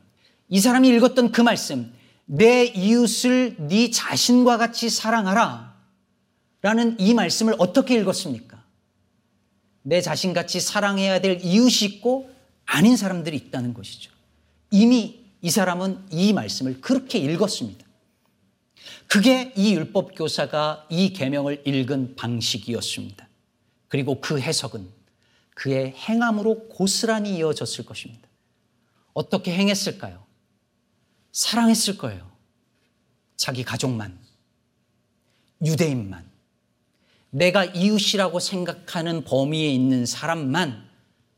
이 0.47 0.61
사람이 0.61 0.87
읽었던 0.87 1.33
그 1.33 1.41
말씀, 1.41 1.93
내 2.25 2.63
이웃을 2.63 3.57
네 3.67 3.91
자신과 3.91 4.57
같이 4.57 4.89
사랑하라. 4.89 5.75
라는 6.61 6.95
이 6.99 7.13
말씀을 7.13 7.55
어떻게 7.57 7.95
읽었습니까? 7.99 8.63
내 9.81 9.99
자신같이 9.99 10.61
사랑해야 10.61 11.19
될 11.19 11.43
이웃이 11.43 11.89
있고 11.89 12.29
아닌 12.65 12.95
사람들이 12.95 13.35
있다는 13.35 13.73
것이죠. 13.73 14.11
이미 14.71 15.25
이 15.41 15.49
사람은 15.49 16.07
이 16.11 16.31
말씀을 16.31 16.79
그렇게 16.79 17.19
읽었습니다. 17.19 17.88
그게 19.09 19.51
이 19.55 19.73
율법 19.73 20.15
교사가 20.15 20.85
이 20.87 21.13
계명을 21.13 21.63
읽은 21.67 22.15
방식이었습니다. 22.15 23.27
그리고 23.87 24.21
그 24.21 24.39
해석은 24.39 24.87
그의 25.55 25.93
행함으로 25.93 26.67
고스란히 26.69 27.35
이어졌을 27.37 27.85
것입니다. 27.85 28.29
어떻게 29.13 29.51
행했을까요? 29.51 30.23
사랑했을 31.31 31.97
거예요. 31.97 32.31
자기 33.35 33.63
가족만, 33.63 34.15
유대인만, 35.65 36.29
내가 37.31 37.65
이웃이라고 37.65 38.39
생각하는 38.39 39.23
범위에 39.23 39.69
있는 39.69 40.05
사람만 40.05 40.87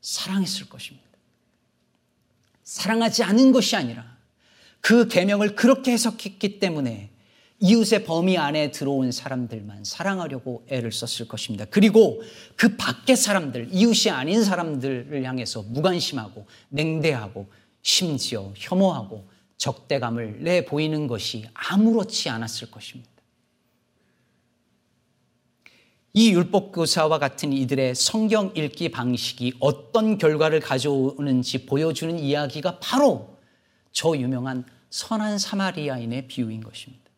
사랑했을 0.02 0.68
것입니다. 0.68 1.08
사랑하지 2.66 3.24
않은 3.24 3.54
것이 3.54 3.78
아니라 3.78 4.18
그 4.82 5.08
계명을 5.08 5.56
그렇게 5.56 5.94
해석했기 5.94 6.60
때문에 6.60 7.12
이웃의 7.64 8.06
범위 8.06 8.40
안에 8.40 8.72
들어온 8.72 9.12
사람들만 9.12 9.84
사랑하려고 9.84 10.66
애를 10.68 10.92
썼을 10.92 11.28
것입니다. 11.28 11.66
그리고 11.66 12.22
그 12.56 12.76
밖의 12.76 13.16
사람들, 13.16 13.70
이웃이 13.72 14.12
아닌 14.12 14.44
사람들을 14.44 15.24
향해서 15.24 15.62
무관심하고 15.62 16.48
냉대하고 16.70 17.48
심지어 17.84 18.52
혐오하고 18.58 19.30
적대감을 19.58 20.44
내 20.44 20.66
보이는 20.66 21.06
것이 21.06 21.46
아무렇지 21.54 22.30
않았을 22.30 22.72
것입니다. 22.72 23.12
이 26.14 26.34
율법교사와 26.34 27.20
같은 27.20 27.54
이들의 27.54 27.94
성경 27.94 28.52
읽기 28.56 28.90
방식이 28.90 29.54
어떤 29.60 30.18
결과를 30.18 30.62
가져오는지 30.62 31.68
보여주는 31.68 32.18
이야기가 32.18 32.80
바로 32.80 33.38
저 33.92 34.18
유명한 34.18 34.66
선한 34.90 35.38
사마리아인의 35.38 36.28
비유인 36.28 36.62
것입니다. 36.62 37.11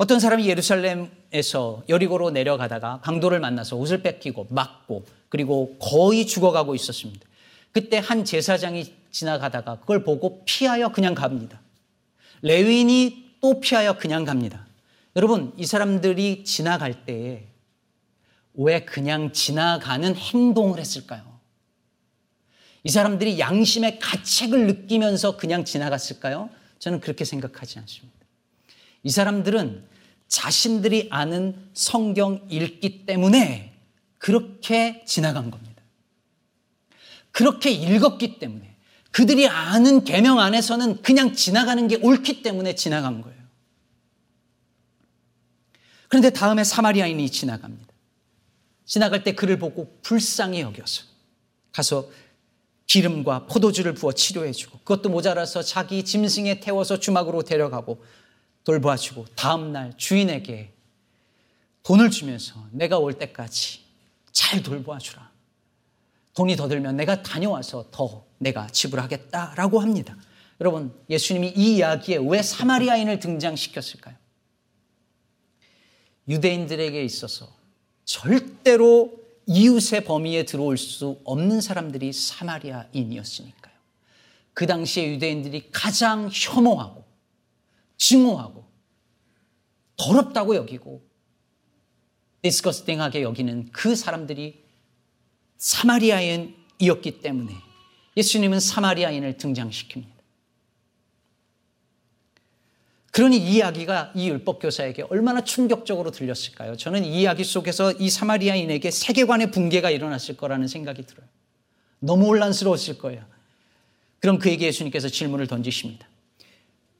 어떤 0.00 0.18
사람이 0.18 0.48
예루살렘에서 0.48 1.82
여리고로 1.90 2.30
내려가다가 2.30 3.02
강도를 3.02 3.38
만나서 3.38 3.76
옷을 3.76 4.00
뺏기고 4.02 4.46
맞고 4.48 5.04
그리고 5.28 5.76
거의 5.78 6.26
죽어가고 6.26 6.74
있었습니다. 6.74 7.28
그때 7.70 7.98
한 7.98 8.24
제사장이 8.24 8.94
지나가다가 9.10 9.78
그걸 9.80 10.02
보고 10.02 10.42
피하여 10.46 10.88
그냥 10.88 11.14
갑니다. 11.14 11.60
레윈이 12.40 13.32
또 13.42 13.60
피하여 13.60 13.98
그냥 13.98 14.24
갑니다. 14.24 14.66
여러분, 15.16 15.52
이 15.58 15.66
사람들이 15.66 16.44
지나갈 16.44 17.04
때에 17.04 17.48
왜 18.54 18.86
그냥 18.86 19.34
지나가는 19.34 20.16
행동을 20.16 20.78
했을까요? 20.78 21.38
이 22.84 22.88
사람들이 22.88 23.38
양심의 23.38 23.98
가책을 23.98 24.66
느끼면서 24.66 25.36
그냥 25.36 25.66
지나갔을까요? 25.66 26.48
저는 26.78 27.00
그렇게 27.00 27.26
생각하지 27.26 27.80
않습니다. 27.80 28.19
이 29.02 29.10
사람들은 29.10 29.84
자신들이 30.28 31.08
아는 31.10 31.70
성경 31.74 32.46
읽기 32.50 33.06
때문에 33.06 33.72
그렇게 34.18 35.04
지나간 35.04 35.50
겁니다. 35.50 35.82
그렇게 37.32 37.70
읽었기 37.70 38.38
때문에 38.38 38.76
그들이 39.10 39.48
아는 39.48 40.04
계명 40.04 40.38
안에서는 40.38 41.02
그냥 41.02 41.34
지나가는 41.34 41.88
게 41.88 41.96
옳기 41.96 42.42
때문에 42.42 42.74
지나간 42.74 43.22
거예요. 43.22 43.40
그런데 46.08 46.30
다음에 46.30 46.64
사마리아인이 46.64 47.30
지나갑니다. 47.30 47.92
지나갈 48.84 49.22
때 49.22 49.34
그를 49.34 49.58
보고 49.58 49.96
불쌍히 50.02 50.60
여겨서 50.60 51.04
가서 51.72 52.08
기름과 52.86 53.46
포도주를 53.46 53.94
부어 53.94 54.12
치료해주고 54.12 54.78
그것도 54.78 55.10
모자라서 55.10 55.62
자기 55.62 56.04
짐승에 56.04 56.58
태워서 56.58 56.98
주막으로 56.98 57.42
데려가고 57.42 58.02
돌봐주고 58.64 59.26
다음날 59.36 59.96
주인에게 59.96 60.72
돈을 61.82 62.10
주면서 62.10 62.66
내가 62.70 62.98
올 62.98 63.14
때까지 63.14 63.80
잘 64.32 64.62
돌봐주라. 64.62 65.30
돈이 66.34 66.56
더 66.56 66.68
들면 66.68 66.96
내가 66.96 67.22
다녀와서 67.22 67.86
더 67.90 68.24
내가 68.38 68.66
지불하겠다라고 68.68 69.80
합니다. 69.80 70.16
여러분, 70.60 70.94
예수님이 71.08 71.54
이 71.56 71.76
이야기에 71.76 72.18
왜 72.22 72.42
사마리아인을 72.42 73.18
등장시켰을까요? 73.18 74.14
유대인들에게 76.28 77.02
있어서 77.04 77.48
절대로 78.04 79.18
이웃의 79.46 80.04
범위에 80.04 80.44
들어올 80.44 80.76
수 80.76 81.18
없는 81.24 81.60
사람들이 81.60 82.12
사마리아인이었으니까요. 82.12 83.74
그 84.52 84.66
당시에 84.66 85.10
유대인들이 85.14 85.70
가장 85.72 86.28
혐오하고 86.32 86.99
증오하고 88.00 88.64
더럽다고 89.96 90.56
여기고 90.56 91.06
디스커스팅하게 92.42 93.22
여기는 93.22 93.70
그 93.70 93.94
사람들이 93.94 94.64
사마리아인이었기 95.58 97.20
때문에 97.20 97.54
예수님은 98.16 98.58
사마리아인을 98.58 99.36
등장시킵니다. 99.36 100.08
그러니 103.12 103.36
이 103.36 103.56
이야기가 103.56 104.12
이 104.14 104.28
율법 104.30 104.62
교사에게 104.62 105.02
얼마나 105.02 105.42
충격적으로 105.44 106.10
들렸을까요? 106.10 106.76
저는 106.76 107.04
이 107.04 107.20
이야기 107.20 107.44
속에서 107.44 107.92
이 107.92 108.08
사마리아인에게 108.08 108.90
세계관의 108.90 109.50
붕괴가 109.50 109.90
일어났을 109.90 110.38
거라는 110.38 110.68
생각이 110.68 111.04
들어요. 111.04 111.26
너무 111.98 112.28
혼란스러웠을 112.28 112.96
거예요. 112.96 113.26
그럼 114.20 114.38
그에게 114.38 114.66
예수님께서 114.66 115.08
질문을 115.08 115.48
던지십니다. 115.48 116.09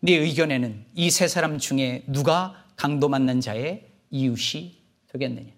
네 0.00 0.14
의견에는 0.16 0.84
이 0.94 1.10
세 1.10 1.28
사람 1.28 1.58
중에 1.58 2.02
누가 2.06 2.64
강도 2.76 3.08
만난 3.08 3.40
자의 3.40 3.86
이웃이 4.10 4.76
되겠느냐? 5.12 5.50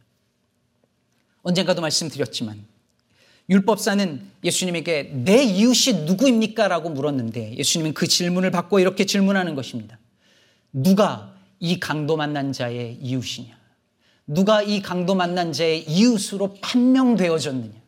언젠가도 1.43 1.81
말씀드렸지만 1.81 2.65
율법사는 3.49 4.31
예수님에게 4.45 5.13
내 5.25 5.43
이웃이 5.43 6.05
누구입니까? 6.07 6.69
라고 6.69 6.91
물었는데 6.91 7.57
예수님은 7.57 7.95
그 7.95 8.07
질문을 8.07 8.51
받고 8.51 8.79
이렇게 8.79 9.05
질문하는 9.05 9.55
것입니다. 9.55 9.99
누가 10.73 11.35
이 11.61 11.79
강도 11.79 12.17
만난 12.17 12.53
자의 12.53 12.95
이웃이냐? 13.01 13.57
누가 14.27 14.63
이 14.63 14.81
강도 14.81 15.15
만난 15.15 15.53
자의 15.53 15.85
이웃으로 15.89 16.55
판명되어졌느냐? 16.61 17.83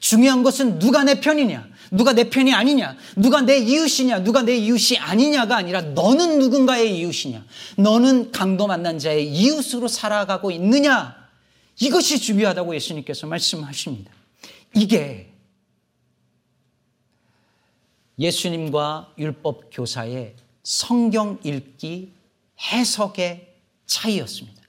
중요한 0.00 0.42
것은 0.42 0.78
누가 0.78 1.04
내 1.04 1.20
편이냐? 1.20 1.68
누가 1.90 2.12
내 2.12 2.28
편이 2.28 2.52
아니냐? 2.52 2.96
누가 3.16 3.40
내 3.40 3.58
이웃이냐? 3.58 4.22
누가 4.22 4.42
내 4.42 4.56
이웃이 4.56 4.98
아니냐가 4.98 5.56
아니라 5.56 5.80
너는 5.80 6.38
누군가의 6.38 6.98
이웃이냐? 6.98 7.44
너는 7.76 8.32
강도 8.32 8.66
만난 8.66 8.98
자의 8.98 9.28
이웃으로 9.28 9.88
살아가고 9.88 10.50
있느냐? 10.52 11.16
이것이 11.80 12.18
중요하다고 12.20 12.74
예수님께서 12.74 13.26
말씀하십니다. 13.26 14.12
이게 14.74 15.32
예수님과 18.18 19.12
율법 19.18 19.70
교사의 19.72 20.34
성경 20.64 21.38
읽기 21.44 22.12
해석의 22.60 23.54
차이였습니다. 23.86 24.60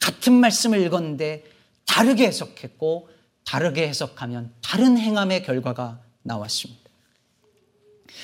같은 0.00 0.34
말씀을 0.34 0.82
읽었는데 0.82 1.44
다르게 1.86 2.26
해석했고 2.26 3.08
다르게 3.44 3.88
해석하면 3.88 4.52
다른 4.60 4.98
행함의 4.98 5.44
결과가 5.44 6.00
나왔습니다. 6.26 6.82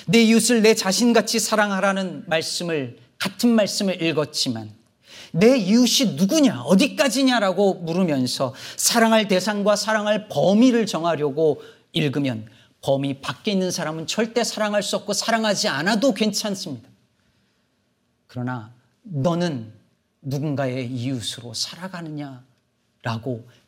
내 0.07 0.23
이웃을 0.23 0.63
내 0.63 0.75
자신같이 0.75 1.39
사랑하라는 1.39 2.25
말씀을 2.27 2.99
같은 3.19 3.51
말씀을 3.51 4.03
읽었지만 4.03 4.73
내 5.33 5.57
이웃이 5.57 6.15
누구냐 6.17 6.63
어디까지냐라고 6.63 7.75
물으면서 7.75 8.55
사랑할 8.77 9.29
대상과 9.29 9.77
사랑할 9.77 10.29
범위를 10.29 10.87
정하려고 10.87 11.63
읽으면 11.93 12.49
범위 12.83 13.21
밖에 13.21 13.53
있는 13.53 13.71
사람은 13.71 14.07
절대 14.07 14.45
사랑할 14.45 14.83
수 14.83 14.97
없고 14.97 15.13
사랑하지 15.13 15.69
않아도 15.69 16.13
괜찮습니다. 16.13 16.89
그러나 18.27 18.75
너는 19.03 19.73
누군가의 20.21 20.91
이웃으로 20.91 21.55
살아가느냐라고 21.55 22.43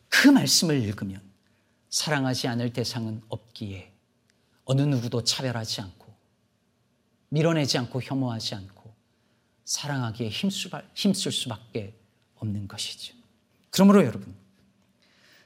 그 0.09 0.27
말씀을 0.27 0.81
읽으면 0.81 1.21
사랑하지 1.89 2.47
않을 2.49 2.73
대상은 2.73 3.21
없기에 3.29 3.94
어느 4.65 4.81
누구도 4.81 5.23
차별하지 5.23 5.81
않고 5.81 6.13
밀어내지 7.29 7.77
않고 7.77 8.01
혐오하지 8.01 8.55
않고 8.55 8.93
사랑하기에 9.63 10.29
힘쓸 10.29 11.31
수밖에 11.31 11.97
없는 12.35 12.67
것이죠. 12.67 13.15
그러므로 13.71 14.05
여러분, 14.05 14.35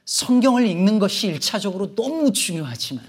성경을 0.04 0.66
읽는 0.66 0.98
것이 0.98 1.28
일차적으로 1.28 1.94
너무 1.94 2.32
중요하지만 2.32 3.04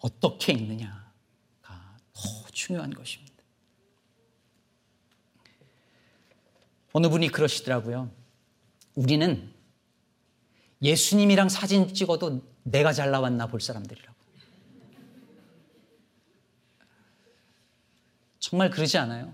어떻게 0.00 0.52
읽느냐가 0.52 1.96
더 2.12 2.22
중요한 2.52 2.92
것입니다. 2.92 3.30
어느 6.92 7.08
분이 7.08 7.28
그러시더라고요. 7.28 8.10
우리는 8.94 9.52
예수님이랑 10.82 11.48
사진 11.48 11.94
찍어도 11.94 12.42
내가 12.64 12.92
잘 12.92 13.10
나왔나 13.10 13.46
볼 13.46 13.60
사람들이라고. 13.60 14.10
정말 18.50 18.68
그러지 18.68 18.98
않아요? 18.98 19.32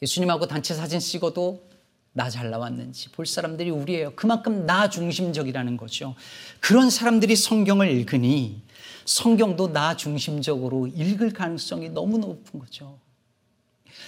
예수님하고 0.00 0.46
단체 0.46 0.72
사진 0.72 1.00
찍어도 1.00 1.66
나 2.12 2.30
잘 2.30 2.48
나왔는지 2.48 3.10
볼 3.10 3.26
사람들이 3.26 3.70
우리예요. 3.70 4.14
그만큼 4.14 4.66
나 4.66 4.88
중심적이라는 4.88 5.76
거죠. 5.76 6.14
그런 6.60 6.90
사람들이 6.90 7.34
성경을 7.34 7.90
읽으니 7.90 8.62
성경도 9.04 9.72
나 9.72 9.96
중심적으로 9.96 10.86
읽을 10.86 11.32
가능성이 11.32 11.88
너무 11.88 12.18
높은 12.18 12.60
거죠. 12.60 13.00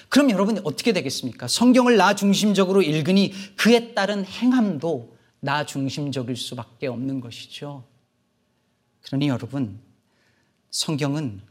그럼 0.09 0.31
여러분 0.31 0.61
어떻게 0.63 0.93
되겠습니까? 0.93 1.49
성경을 1.49 1.97
나 1.97 2.15
중심적으로 2.15 2.81
읽으니 2.81 3.33
그에 3.57 3.93
따른 3.93 4.25
행함도 4.25 5.17
나 5.41 5.67
중심적일 5.67 6.37
수밖에 6.37 6.87
없는 6.87 7.21
것이죠. 7.21 7.85
그러니 9.03 9.29
여러분, 9.29 9.81
성경은 10.71 11.48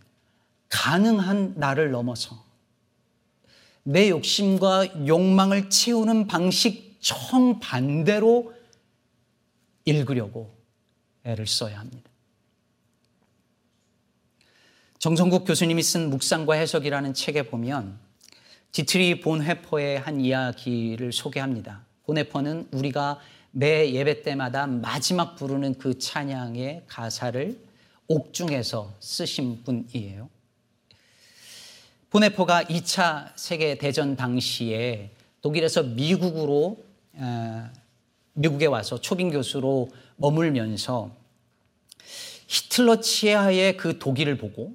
가능한 0.70 1.54
나를 1.56 1.92
넘어서 1.92 2.44
내 3.84 4.10
욕심과 4.10 5.08
욕망을 5.08 5.70
채우는 5.70 6.28
방식 6.28 6.98
정반대로 7.00 8.54
읽으려고 9.86 10.54
애를 11.24 11.48
써야 11.48 11.80
합니다. 11.80 12.10
정성국 15.00 15.46
교수님이 15.46 15.84
쓴 15.84 16.10
묵상과 16.10 16.56
해석이라는 16.56 17.14
책에 17.14 17.44
보면 17.44 18.00
디트리히 18.72 19.22
본회퍼의 19.22 20.00
한 20.00 20.20
이야기를 20.20 21.14
소개합니다. 21.14 21.86
본회퍼는 22.06 22.70
우리가 22.72 23.20
매 23.52 23.94
예배 23.94 24.24
때마다 24.24 24.68
마지막 24.68 25.36
부르는 25.36 25.76
그 25.76 25.98
찬양의 25.98 26.84
가사를 26.88 27.58
옥중에서 28.08 28.96
쓰신 29.00 29.64
분이에요. 29.64 30.30
본회퍼가 32.10 32.64
2차 32.64 33.32
세계 33.36 33.78
대전 33.78 34.16
당시에 34.16 35.12
독일에서 35.42 35.84
미국으로 35.84 36.84
미국에 38.34 38.66
와서 38.66 39.00
초빙 39.00 39.32
교수로 39.32 39.90
머물면서 40.16 41.12
히틀러 42.48 43.02
치하의 43.02 43.76
그 43.76 44.00
독일을 44.00 44.38
보고 44.38 44.74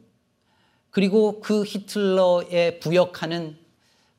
그리고 0.90 1.40
그 1.40 1.64
히틀러에 1.64 2.78
부역하는 2.80 3.56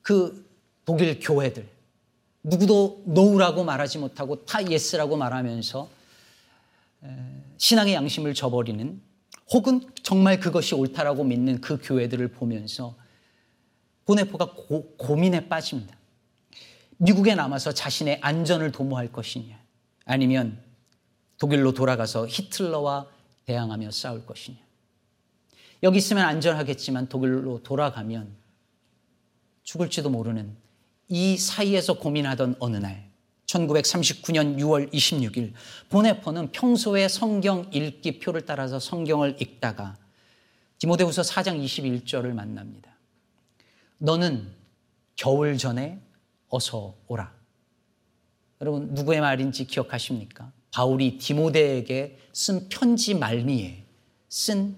그 0.02 0.50
독일 0.86 1.20
교회들 1.20 1.68
누구도 2.42 3.04
No라고 3.06 3.64
말하지 3.64 4.00
못하고 4.00 4.44
다 4.46 4.68
Yes라고 4.68 5.18
말하면서 5.18 5.88
신앙의 7.58 7.94
양심을 7.94 8.34
저버리는 8.34 9.00
혹은 9.52 9.82
정말 10.02 10.40
그것이 10.40 10.74
옳다라고 10.74 11.24
믿는 11.24 11.62
그 11.62 11.78
교회들을 11.82 12.30
보면서 12.30 12.96
보네포가 14.06 14.54
고, 14.54 14.96
고민에 14.98 15.48
빠집니다. 15.48 15.96
미국에 16.98 17.36
남아서 17.36 17.74
자신의 17.74 18.20
안전을 18.22 18.72
도모할 18.72 19.12
것이냐 19.12 19.58
아니면 20.06 20.60
독일로 21.38 21.74
돌아가서 21.74 22.28
히틀러와 22.28 23.08
대항하며 23.46 23.92
싸울 23.92 24.26
것이냐 24.26 24.58
여기 25.84 25.98
있으면 25.98 26.24
안전하겠지만 26.26 27.10
독일로 27.10 27.64
돌아가면 27.64 28.34
죽을지도 29.64 30.10
모르는 30.10 30.56
이 31.10 31.38
사이에서 31.38 31.96
고민하던 31.96 32.56
어느 32.60 32.78
날 32.78 33.12
1939년 33.48 34.58
6월 34.58 34.92
26일 34.94 35.54
보네퍼는 35.90 36.52
평소에 36.52 37.08
성경 37.08 37.70
읽기 37.74 38.20
표를 38.20 38.46
따라서 38.46 38.80
성경을 38.80 39.42
읽다가 39.42 39.98
디모데후서 40.80 41.22
4장 41.22 41.64
21절을 41.64 42.34
만납니다. 42.34 42.93
너는 44.04 44.54
겨울 45.16 45.58
전에 45.58 45.98
어서 46.50 46.94
오라. 47.08 47.34
여러분 48.60 48.94
누구의 48.94 49.22
말인지 49.22 49.66
기억하십니까? 49.66 50.52
바울이 50.72 51.18
디모데에게 51.18 52.20
쓴 52.34 52.68
편지 52.68 53.14
말미에 53.14 53.86
쓴 54.28 54.76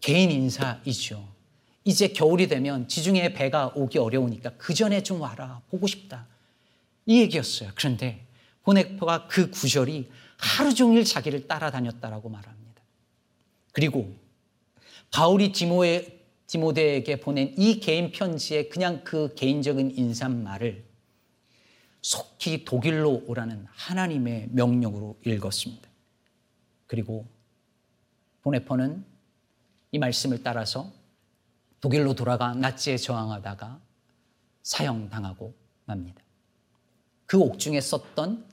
개인 0.00 0.32
인사이죠. 0.32 1.28
이제 1.84 2.08
겨울이 2.08 2.48
되면 2.48 2.88
지중해 2.88 3.32
배가 3.32 3.68
오기 3.76 3.98
어려우니까 3.98 4.50
그 4.58 4.74
전에 4.74 5.04
좀 5.04 5.20
와라. 5.20 5.62
보고 5.70 5.86
싶다. 5.86 6.26
이 7.06 7.20
얘기였어요. 7.20 7.70
그런데 7.76 8.26
보네퍼가 8.64 9.28
그 9.28 9.52
구절이 9.52 10.10
하루 10.36 10.74
종일 10.74 11.04
자기를 11.04 11.46
따라다녔다라고 11.46 12.28
말합니다. 12.28 12.82
그리고 13.70 14.16
바울이 15.12 15.52
디모에 15.52 16.17
디모데에게 16.48 17.20
보낸 17.20 17.54
이 17.56 17.78
개인 17.78 18.10
편지에 18.10 18.68
그냥 18.68 19.04
그 19.04 19.34
개인적인 19.34 19.92
인사말을 19.96 20.84
속히 22.00 22.64
독일로 22.64 23.24
오라는 23.26 23.66
하나님의 23.68 24.48
명령으로 24.52 25.18
읽었습니다. 25.24 25.88
그리고 26.86 27.26
보네퍼는 28.42 29.04
이 29.92 29.98
말씀을 29.98 30.42
따라서 30.42 30.90
독일로 31.80 32.14
돌아가 32.14 32.54
나치에 32.54 32.96
저항하다가 32.96 33.80
사형당하고 34.62 35.54
맙니다. 35.84 36.22
그 37.26 37.38
옥중에 37.38 37.80
썼던 37.80 38.46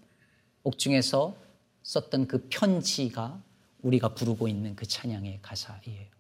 옥중에서 0.64 1.36
썼던 1.84 2.28
그 2.28 2.48
편지가 2.50 3.42
우리가 3.84 4.16
부르고 4.16 4.50
있는 4.50 4.76
그 4.76 4.86
찬양의 4.86 5.40
가사이에요. 5.42 6.16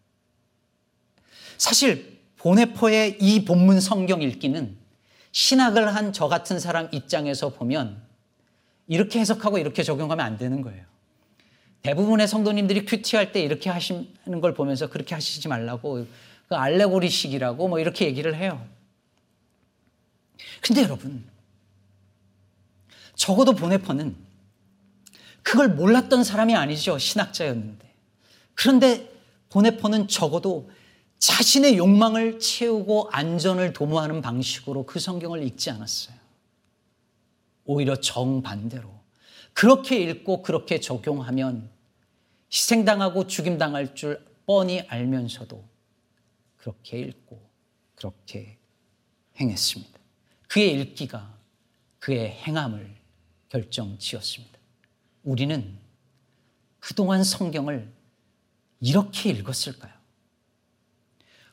사실 1.58 2.20
보네퍼의 2.38 3.18
이 3.20 3.46
본문 3.46 3.80
성경 3.80 4.22
읽기는 4.22 4.78
신학을 5.32 5.96
한 5.96 6.14
저 6.14 6.28
같은 6.28 6.60
사람 6.60 6.88
입장에서 6.92 7.50
보면 7.50 8.02
이렇게 8.88 9.20
해석하고 9.20 9.58
이렇게 9.58 9.84
적용하면 9.84 10.26
안 10.26 10.38
되는 10.38 10.62
거예요. 10.62 10.86
대부분의 11.82 12.28
성도님들이 12.28 12.86
큐티할 12.86 13.32
때 13.32 13.42
이렇게 13.42 13.70
하시는 13.70 14.42
걸 14.42 14.54
보면서 14.54 14.88
그렇게 14.88 15.14
하시지 15.14 15.48
말라고 15.48 16.08
그 16.48 16.56
알레고리식이라고 16.56 17.68
뭐 17.68 17.80
이렇게 17.80 18.06
얘기를 18.06 18.36
해요. 18.36 18.66
근데 20.62 20.84
여러분, 20.84 21.24
적어도 23.16 23.54
보네퍼는 23.54 24.16
그걸 25.44 25.70
몰랐던 25.70 26.24
사람이 26.24 26.56
아니죠. 26.56 26.98
신학자였는데. 26.98 27.94
그런데 28.56 29.12
보네퍼는 29.50 30.08
적어도 30.08 30.70
자신의 31.26 31.80
욕망을 31.80 32.38
채우고 32.38 33.10
안전을 33.12 33.74
도모하는 33.74 34.22
방식으로 34.22 34.86
그 34.86 35.00
성경을 35.00 35.42
읽지 35.42 35.72
않았어요. 35.72 36.16
오히려 37.64 37.96
정반대로. 37.96 38.94
그렇게 39.54 40.00
읽고 40.04 40.44
그렇게 40.44 40.80
적용하면 40.80 41.68
희생당하고 42.54 43.26
죽임당할 43.26 43.96
줄 43.96 44.24
뻔히 44.46 44.82
알면서도 44.82 45.68
그렇게 46.58 47.00
읽고 47.00 47.42
그렇게 47.96 48.60
행했습니다. 49.40 50.00
그의 50.48 50.80
읽기가 50.80 51.36
그의 51.98 52.30
행함을 52.30 52.96
결정 53.50 53.98
지었습니다. 53.98 54.60
우리는 55.24 55.76
그동안 56.80 57.24
성경을 57.24 57.92
이렇게 58.80 59.32
읽었을까요? 59.32 60.05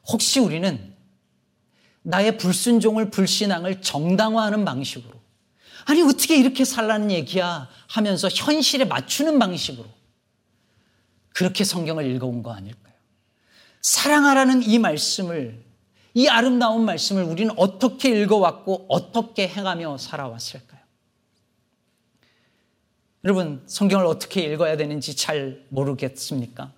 혹시 0.08 0.40
우리는 0.40 0.92
나의 2.02 2.36
불순종을, 2.36 3.10
불신앙을 3.10 3.80
정당화하는 3.80 4.64
방식으로 4.64 5.22
아니, 5.84 6.02
어떻게 6.02 6.36
이렇게 6.36 6.64
살라는 6.64 7.10
얘기야 7.10 7.68
하면서 7.88 8.28
현실에 8.28 8.84
맞추는 8.84 9.38
방식으로 9.38 9.88
그렇게 11.30 11.64
성경을 11.64 12.06
읽어온 12.14 12.42
거 12.42 12.52
아닐까요? 12.52 12.94
사랑하라는 13.80 14.62
이 14.62 14.78
말씀을, 14.78 15.64
이 16.14 16.28
아름다운 16.28 16.84
말씀을 16.84 17.24
우리는 17.24 17.52
어떻게 17.56 18.10
읽어왔고 18.20 18.86
어떻게 18.88 19.48
행하며 19.48 19.98
살아왔을까요? 19.98 20.80
여러분, 23.24 23.62
성경을 23.66 24.06
어떻게 24.06 24.42
읽어야 24.42 24.76
되는지 24.76 25.16
잘 25.16 25.64
모르겠습니까? 25.68 26.72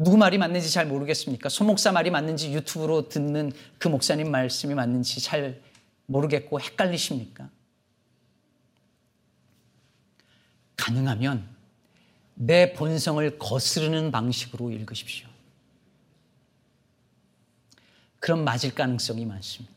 누구 0.00 0.16
말이 0.16 0.38
맞는지 0.38 0.70
잘 0.70 0.86
모르겠습니까? 0.86 1.48
소목사 1.48 1.90
말이 1.90 2.10
맞는지 2.10 2.52
유튜브로 2.52 3.08
듣는 3.08 3.50
그 3.78 3.88
목사님 3.88 4.30
말씀이 4.30 4.72
맞는지 4.74 5.20
잘 5.20 5.60
모르겠고 6.06 6.60
헷갈리십니까? 6.60 7.50
가능하면 10.76 11.48
내 12.34 12.72
본성을 12.72 13.38
거스르는 13.38 14.12
방식으로 14.12 14.70
읽으십시오. 14.70 15.26
그럼 18.20 18.44
맞을 18.44 18.72
가능성이 18.74 19.26
많습니다. 19.26 19.74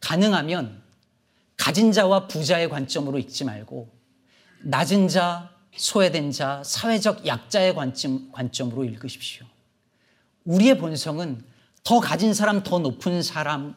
가능하면 0.00 0.82
가진 1.56 1.92
자와 1.92 2.26
부자의 2.26 2.68
관점으로 2.68 3.18
읽지 3.18 3.44
말고 3.44 3.88
낮은 4.62 5.06
자, 5.06 5.56
소외된 5.76 6.32
자, 6.32 6.62
사회적 6.64 7.26
약자의 7.26 7.74
관점, 7.74 8.30
관점으로 8.32 8.84
읽으십시오. 8.84 9.46
우리의 10.44 10.78
본성은 10.78 11.44
더 11.84 12.00
가진 12.00 12.34
사람, 12.34 12.62
더 12.62 12.78
높은 12.78 13.22
사람, 13.22 13.74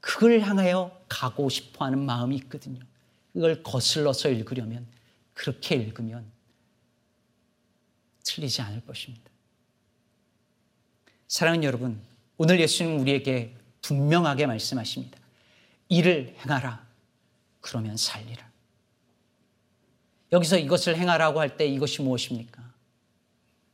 그걸 0.00 0.40
향하여 0.40 0.98
가고 1.08 1.48
싶어 1.48 1.84
하는 1.84 2.04
마음이 2.04 2.36
있거든요. 2.36 2.80
그걸 3.32 3.62
거슬러서 3.62 4.28
읽으려면, 4.28 4.86
그렇게 5.34 5.74
읽으면 5.74 6.24
틀리지 8.24 8.62
않을 8.62 8.84
것입니다. 8.84 9.30
사랑하는 11.28 11.64
여러분, 11.64 12.00
오늘 12.38 12.60
예수님 12.60 13.00
우리에게 13.00 13.56
분명하게 13.82 14.46
말씀하십니다. 14.46 15.18
일을 15.88 16.34
행하라. 16.40 16.86
그러면 17.60 17.96
살리라. 17.96 18.49
여기서 20.32 20.58
이것을 20.58 20.96
행하라고 20.96 21.40
할 21.40 21.56
때 21.56 21.66
이것이 21.66 22.02
무엇입니까? 22.02 22.62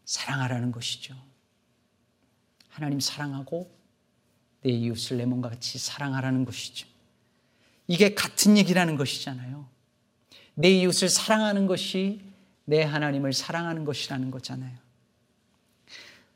사랑하라는 0.04 0.72
것이죠. 0.72 1.14
하나님 2.68 3.00
사랑하고 3.00 3.74
내 4.62 4.70
이웃을 4.70 5.18
내 5.18 5.26
몸과 5.26 5.50
같이 5.50 5.78
사랑하라는 5.78 6.44
것이죠. 6.44 6.86
이게 7.86 8.14
같은 8.14 8.58
얘기라는 8.58 8.96
것이잖아요. 8.96 9.68
내 10.54 10.70
이웃을 10.70 11.08
사랑하는 11.08 11.66
것이 11.66 12.22
내 12.64 12.82
하나님을 12.82 13.32
사랑하는 13.32 13.84
것이라는 13.84 14.30
거잖아요. 14.30 14.76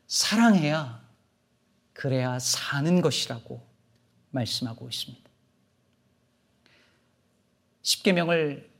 사랑해야 0.07 1.01
그래야 1.93 2.39
사는 2.39 3.01
것이라고 3.01 3.65
말씀하고 4.31 4.87
있습니다. 4.89 5.29
십계명을 7.81 8.70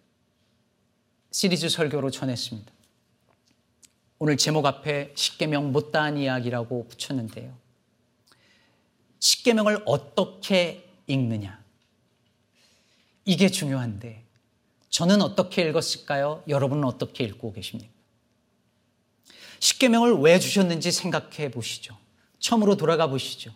시리즈 1.32 1.70
설교로 1.70 2.12
전했습니다. 2.12 2.72
오늘 4.20 4.38
제목 4.38 4.65
앞에 4.65 5.13
십계명 5.15 5.72
못다한 5.72 6.17
이야기라고 6.17 6.88
붙였는데요. 6.88 7.58
십계명을 9.20 9.84
어떻게 9.86 10.88
읽느냐 11.08 11.63
이게 13.26 13.50
중요한데 13.50 14.24
저는 14.89 15.22
어떻게 15.22 15.63
읽었을까요? 15.63 16.44
여러분은 16.48 16.84
어떻게 16.84 17.24
읽고 17.24 17.54
계십니까? 17.54 17.91
십계명을 19.60 20.15
왜 20.15 20.38
주셨는지 20.38 20.91
생각해 20.91 21.50
보시죠. 21.50 21.98
처음으로 22.39 22.76
돌아가 22.76 23.08
보시죠. 23.08 23.54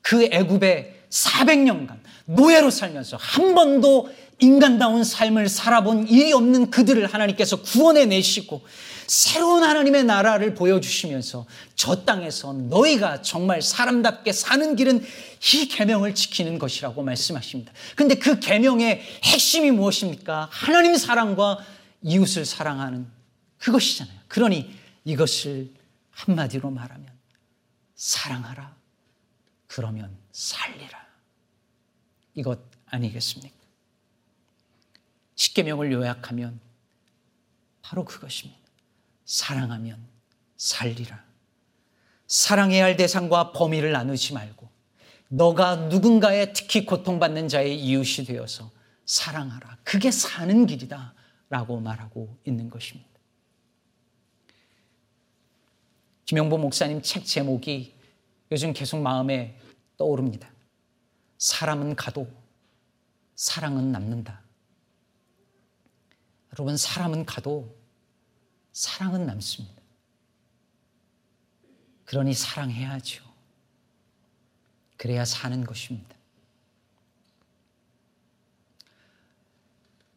그 0.00 0.24
애굽에 0.24 1.01
400년간 1.12 2.00
노예로 2.24 2.70
살면서 2.70 3.18
한 3.20 3.54
번도 3.54 4.10
인간다운 4.40 5.04
삶을 5.04 5.48
살아본 5.48 6.08
일이 6.08 6.32
없는 6.32 6.70
그들을 6.70 7.06
하나님께서 7.06 7.62
구원해 7.62 8.06
내시고 8.06 8.62
새로운 9.06 9.62
하나님의 9.62 10.04
나라를 10.04 10.54
보여주시면서 10.54 11.46
저 11.76 12.04
땅에서 12.04 12.54
너희가 12.54 13.22
정말 13.22 13.60
사람답게 13.60 14.32
사는 14.32 14.74
길은 14.74 15.04
이 15.54 15.68
계명을 15.68 16.14
지키는 16.14 16.58
것이라고 16.58 17.02
말씀하십니다. 17.02 17.72
근데 17.94 18.14
그 18.14 18.40
계명의 18.40 19.02
핵심이 19.24 19.70
무엇입니까? 19.70 20.48
하나님 20.50 20.96
사랑과 20.96 21.58
이웃을 22.02 22.44
사랑하는 22.44 23.06
그것이잖아요. 23.58 24.16
그러니 24.28 24.70
이것을 25.04 25.70
한마디로 26.10 26.70
말하면 26.70 27.06
사랑하라. 27.94 28.81
그러면 29.74 30.14
살리라. 30.32 31.06
이것 32.34 32.60
아니겠습니까? 32.86 33.56
십계명을 35.34 35.90
요약하면 35.92 36.60
바로 37.80 38.04
그것입니다. 38.04 38.60
사랑하면 39.24 39.98
살리라. 40.58 41.24
사랑해야 42.26 42.84
할 42.84 42.98
대상과 42.98 43.52
범위를 43.52 43.92
나누지 43.92 44.34
말고 44.34 44.68
너가 45.28 45.76
누군가의 45.76 46.52
특히 46.52 46.84
고통받는 46.84 47.48
자의 47.48 47.80
이웃이 47.80 48.26
되어서 48.26 48.70
사랑하라. 49.06 49.78
그게 49.84 50.10
사는 50.10 50.66
길이다. 50.66 51.14
라고 51.48 51.80
말하고 51.80 52.38
있는 52.44 52.68
것입니다. 52.68 53.08
김영보 56.26 56.58
목사님 56.58 57.00
책 57.00 57.24
제목이 57.24 57.94
요즘 58.50 58.74
계속 58.74 59.00
마음에 59.00 59.58
떠오릅니다. 60.02 60.50
사람은 61.38 61.94
가도 61.94 62.28
사랑은 63.36 63.92
남는다. 63.92 64.42
여러분, 66.52 66.76
사람은 66.76 67.24
가도 67.24 67.72
사랑은 68.72 69.26
남습니다. 69.26 69.80
그러니 72.04 72.34
사랑해야죠. 72.34 73.22
그래야 74.96 75.24
사는 75.24 75.64
것입니다. 75.64 76.16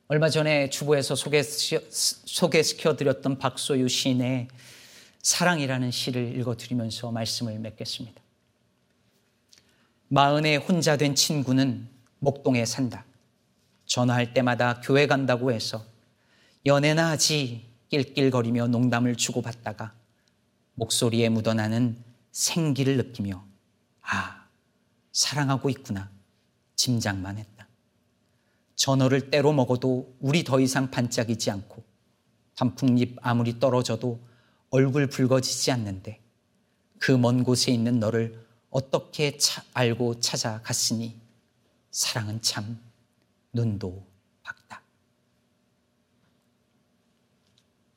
얼마 0.07 0.29
전에 0.29 0.69
주보에서 0.71 1.15
소개시켜 1.15 2.95
드렸던 2.95 3.37
박소유 3.37 3.87
시인의 3.87 4.47
사랑이라는 5.21 5.91
시를 5.91 6.35
읽어 6.39 6.57
드리면서 6.57 7.11
말씀을 7.11 7.59
맺겠습니다. 7.59 8.24
마흔에 10.07 10.55
혼자 10.57 10.97
된 10.97 11.15
친구는 11.15 11.87
목동에 12.19 12.65
산다. 12.65 13.05
전화할 13.85 14.33
때마다 14.33 14.81
교회 14.81 15.07
간다고 15.07 15.51
해서 15.51 15.83
연애나 16.65 17.11
하지 17.11 17.69
낄낄거리며 17.89 18.67
농담을 18.67 19.15
주고받다가 19.15 19.93
목소리에 20.75 21.29
묻어나는 21.29 21.97
생기를 22.31 22.97
느끼며 22.97 23.45
아, 24.01 24.47
사랑하고 25.11 25.69
있구나. 25.69 26.09
짐작만 26.75 27.37
했다. 27.37 27.67
전어를 28.75 29.29
때로 29.31 29.53
먹어도 29.53 30.15
우리 30.19 30.43
더 30.43 30.59
이상 30.59 30.91
반짝이지 30.91 31.49
않고 31.49 31.83
단풍잎 32.55 33.17
아무리 33.21 33.59
떨어져도 33.59 34.19
얼굴 34.69 35.07
붉어지지 35.07 35.71
않는데 35.71 36.21
그 36.99 37.13
먼 37.13 37.43
곳에 37.43 37.71
있는 37.71 37.99
너를 37.99 38.44
어떻게 38.75 39.37
차, 39.37 39.63
알고 39.73 40.19
찾아갔으니 40.19 41.17
사랑은 41.91 42.41
참 42.41 42.77
눈도 43.53 44.05
밝다. 44.43 44.81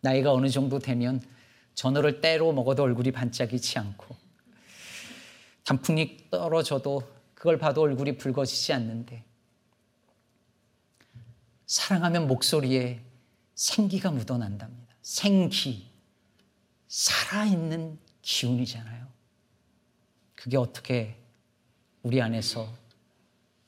나이가 0.00 0.32
어느 0.32 0.48
정도 0.48 0.78
되면 0.78 1.20
전어를 1.74 2.20
때로 2.20 2.52
먹어도 2.52 2.84
얼굴이 2.84 3.10
반짝이지 3.10 3.76
않고 3.76 4.14
단풍잎 5.64 6.30
떨어져도 6.30 7.02
그걸 7.34 7.58
봐도 7.58 7.82
얼굴이 7.82 8.16
붉어지지 8.16 8.72
않는데 8.72 9.24
사랑하면 11.66 12.28
목소리에 12.28 13.04
생기가 13.56 14.12
묻어난답니다. 14.12 14.94
생기, 15.02 15.90
살아있는 16.86 17.98
기운이잖아요. 18.22 19.17
그게 20.38 20.56
어떻게 20.56 21.16
우리 22.04 22.22
안에서 22.22 22.72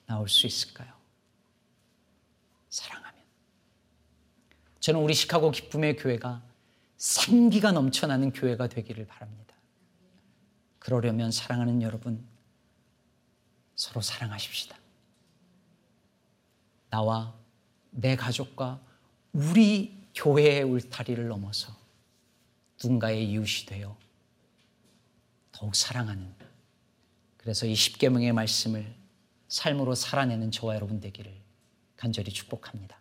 나올 0.06 0.28
수 0.28 0.46
있을까요? 0.46 0.92
사랑하면. 2.68 3.20
저는 4.78 5.00
우리 5.00 5.12
시카고 5.12 5.50
기쁨의 5.50 5.96
교회가 5.96 6.40
생기가 6.96 7.72
넘쳐나는 7.72 8.32
교회가 8.32 8.68
되기를 8.68 9.04
바랍니다. 9.08 9.56
그러려면 10.78 11.32
사랑하는 11.32 11.82
여러분, 11.82 12.24
서로 13.74 14.00
사랑하십시다. 14.00 14.78
나와 16.88 17.34
내 17.90 18.14
가족과 18.14 18.80
우리 19.32 20.06
교회의 20.14 20.62
울타리를 20.62 21.26
넘어서 21.26 21.76
누군가의 22.80 23.28
이웃이 23.28 23.66
되어 23.66 23.96
더욱 25.50 25.74
사랑하는 25.74 26.39
그래서 27.40 27.64
이 27.64 27.74
십계명의 27.74 28.34
말씀을 28.34 28.94
삶으로 29.48 29.94
살아내는 29.94 30.50
저와 30.50 30.74
여러분 30.74 31.00
되기를 31.00 31.34
간절히 31.96 32.30
축복합니다. 32.32 32.99